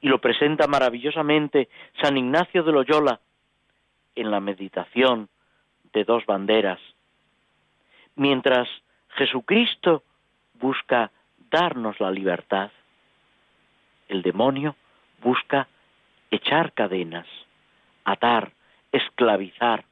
[0.00, 1.68] y lo presenta maravillosamente
[2.00, 3.20] San Ignacio de Loyola,
[4.18, 5.28] en la meditación
[5.92, 6.80] de dos banderas.
[8.16, 8.68] Mientras
[9.10, 10.02] Jesucristo
[10.54, 11.10] busca
[11.50, 12.70] darnos la libertad,
[14.08, 14.74] el demonio
[15.22, 15.68] busca
[16.30, 17.26] echar cadenas,
[18.04, 18.52] atar,
[18.92, 19.84] esclavizar,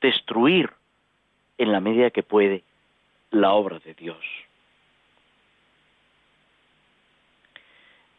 [0.00, 0.70] destruir
[1.58, 2.64] en la medida que puede
[3.30, 4.24] la obra de Dios.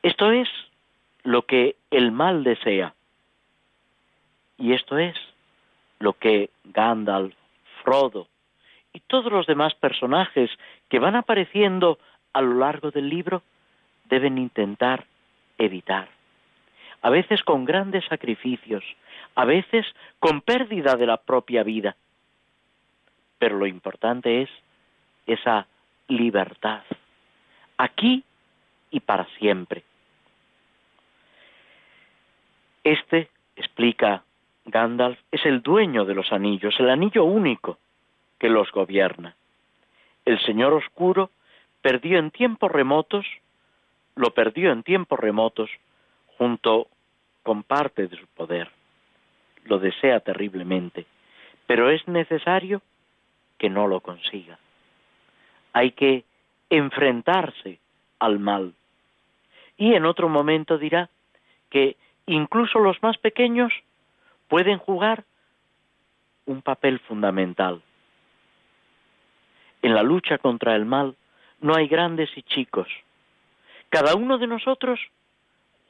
[0.01, 0.49] Esto es
[1.23, 2.93] lo que el mal desea.
[4.57, 5.15] Y esto es
[5.99, 7.33] lo que Gandalf,
[7.83, 8.27] Frodo
[8.93, 10.51] y todos los demás personajes
[10.89, 11.97] que van apareciendo
[12.31, 13.41] a lo largo del libro
[14.05, 15.05] deben intentar
[15.57, 16.07] evitar.
[17.01, 18.83] A veces con grandes sacrificios,
[19.35, 19.85] a veces
[20.19, 21.95] con pérdida de la propia vida.
[23.39, 24.49] Pero lo importante es
[25.25, 25.67] esa
[26.07, 26.83] libertad,
[27.77, 28.23] aquí
[28.91, 29.83] y para siempre.
[32.83, 34.23] Este, explica
[34.65, 37.77] Gandalf es el dueño de los anillos, el anillo único
[38.39, 39.35] que los gobierna.
[40.25, 41.31] El Señor Oscuro
[41.81, 43.25] perdió en tiempos remotos,
[44.15, 45.69] lo perdió en tiempos remotos
[46.37, 46.87] junto
[47.43, 48.69] con parte de su poder.
[49.65, 51.05] Lo desea terriblemente,
[51.67, 52.81] pero es necesario
[53.57, 54.57] que no lo consiga.
[55.73, 56.23] Hay que
[56.69, 57.79] enfrentarse
[58.19, 58.73] al mal.
[59.77, 61.09] Y en otro momento dirá
[61.69, 63.73] que incluso los más pequeños
[64.53, 65.23] pueden jugar
[66.45, 67.81] un papel fundamental.
[69.81, 71.15] En la lucha contra el mal
[71.59, 72.87] no hay grandes y chicos.
[73.89, 74.99] Cada uno de nosotros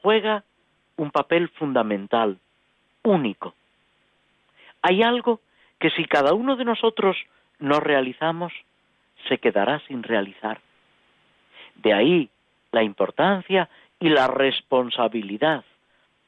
[0.00, 0.44] juega
[0.96, 2.38] un papel fundamental,
[3.02, 3.52] único.
[4.80, 5.42] Hay algo
[5.78, 7.18] que si cada uno de nosotros
[7.58, 8.54] no realizamos,
[9.28, 10.58] se quedará sin realizar.
[11.74, 12.30] De ahí
[12.72, 13.68] la importancia
[14.00, 15.66] y la responsabilidad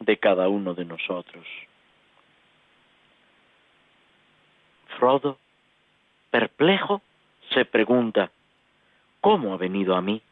[0.01, 1.47] de cada uno de nosotros.
[4.99, 5.39] Frodo,
[6.31, 7.03] perplejo,
[7.53, 8.31] se pregunta,
[9.21, 10.23] ¿cómo ha venido a mí?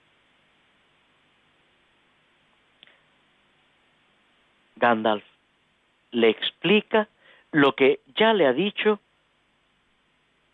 [4.76, 5.24] Gandalf
[6.12, 7.08] le explica
[7.52, 9.00] lo que ya le ha dicho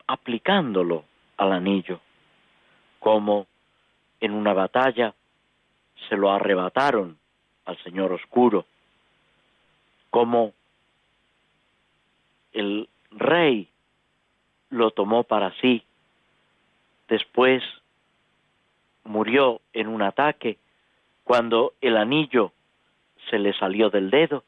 [0.06, 1.04] aplicándolo
[1.36, 2.00] al anillo,
[2.98, 3.46] como
[4.20, 5.14] en una batalla
[6.08, 7.18] se lo arrebataron
[7.64, 8.66] al Señor Oscuro,
[10.10, 10.52] como
[12.52, 13.69] el rey
[14.70, 15.82] lo tomó para sí,
[17.08, 17.62] después
[19.04, 20.58] murió en un ataque
[21.24, 22.52] cuando el anillo
[23.28, 24.44] se le salió del dedo,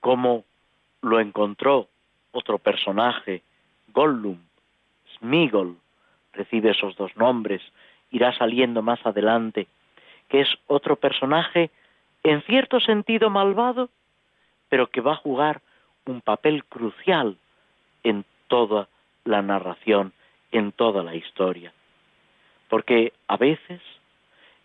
[0.00, 0.44] cómo
[1.00, 1.88] lo encontró
[2.32, 3.42] otro personaje,
[3.88, 4.38] Gollum,
[5.18, 5.76] Smigol,
[6.32, 7.62] recibe esos dos nombres,
[8.10, 9.66] irá saliendo más adelante,
[10.28, 11.70] que es otro personaje
[12.24, 13.90] en cierto sentido malvado,
[14.68, 15.60] pero que va a jugar
[16.06, 17.36] un papel crucial
[18.02, 18.86] en toda
[19.24, 20.12] la narración,
[20.50, 21.72] en toda la historia.
[22.68, 23.80] Porque a veces,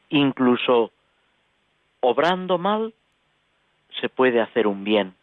[0.09, 0.91] incluso
[2.01, 2.93] obrando mal,
[4.01, 5.15] se puede hacer un bien.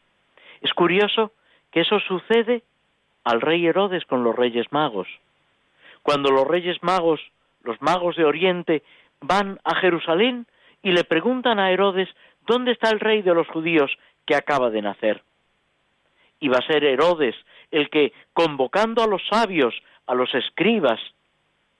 [0.63, 1.33] Es curioso
[1.73, 2.63] que eso sucede
[3.23, 5.09] al rey Herodes con los reyes magos.
[6.03, 7.21] Cuando los reyes magos,
[7.65, 8.83] los magos de Oriente,
[9.21, 10.47] van a Jerusalén
[10.83, 12.09] y le preguntan a Herodes
[12.47, 13.91] ¿dónde está el rey de los judíos
[14.25, 15.23] que acaba de nacer?
[16.41, 17.37] Y va a ser Herodes
[17.75, 19.75] el que, convocando a los sabios,
[20.07, 21.01] a los escribas,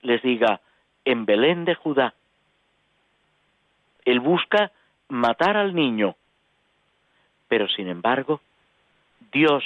[0.01, 0.59] les diga,
[1.05, 2.13] en Belén de Judá.
[4.03, 4.71] Él busca
[5.07, 6.15] matar al niño,
[7.47, 8.41] pero sin embargo,
[9.31, 9.63] Dios,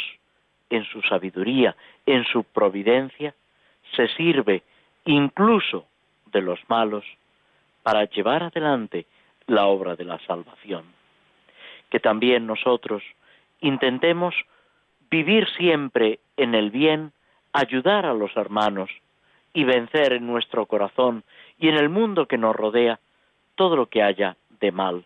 [0.70, 1.76] en su sabiduría,
[2.06, 3.34] en su providencia,
[3.96, 4.62] se sirve
[5.06, 5.88] incluso
[6.28, 7.06] de los malos
[7.82, 9.08] para llevar adelante
[9.48, 10.84] la obra de la salvación.
[11.90, 13.02] Que también nosotros
[13.62, 14.36] intentemos
[15.10, 17.12] vivir siempre en el bien,
[17.54, 18.90] ayudar a los hermanos
[19.54, 21.24] y vencer en nuestro corazón
[21.60, 23.00] y en el mundo que nos rodea
[23.56, 25.04] todo lo que haya de mal.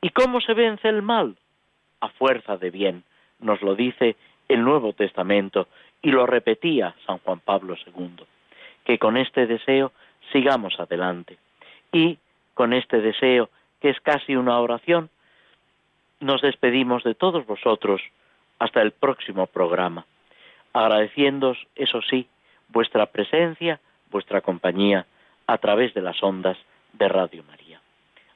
[0.00, 1.36] ¿Y cómo se vence el mal?
[2.00, 3.04] A fuerza de bien,
[3.38, 4.16] nos lo dice
[4.48, 5.68] el Nuevo Testamento
[6.00, 8.24] y lo repetía San Juan Pablo II.
[8.84, 9.92] Que con este deseo
[10.32, 11.38] sigamos adelante
[11.92, 12.18] y
[12.54, 13.50] con este deseo
[13.80, 15.10] que es casi una oración,
[16.20, 18.00] nos despedimos de todos vosotros
[18.58, 20.06] hasta el próximo programa,
[20.72, 22.28] agradeciéndos, eso sí,
[22.68, 23.80] vuestra presencia,
[24.10, 25.06] vuestra compañía
[25.46, 26.56] a través de las ondas
[26.92, 27.80] de Radio María.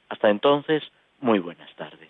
[0.09, 0.83] Hasta entonces,
[1.19, 2.09] muy buenas tardes.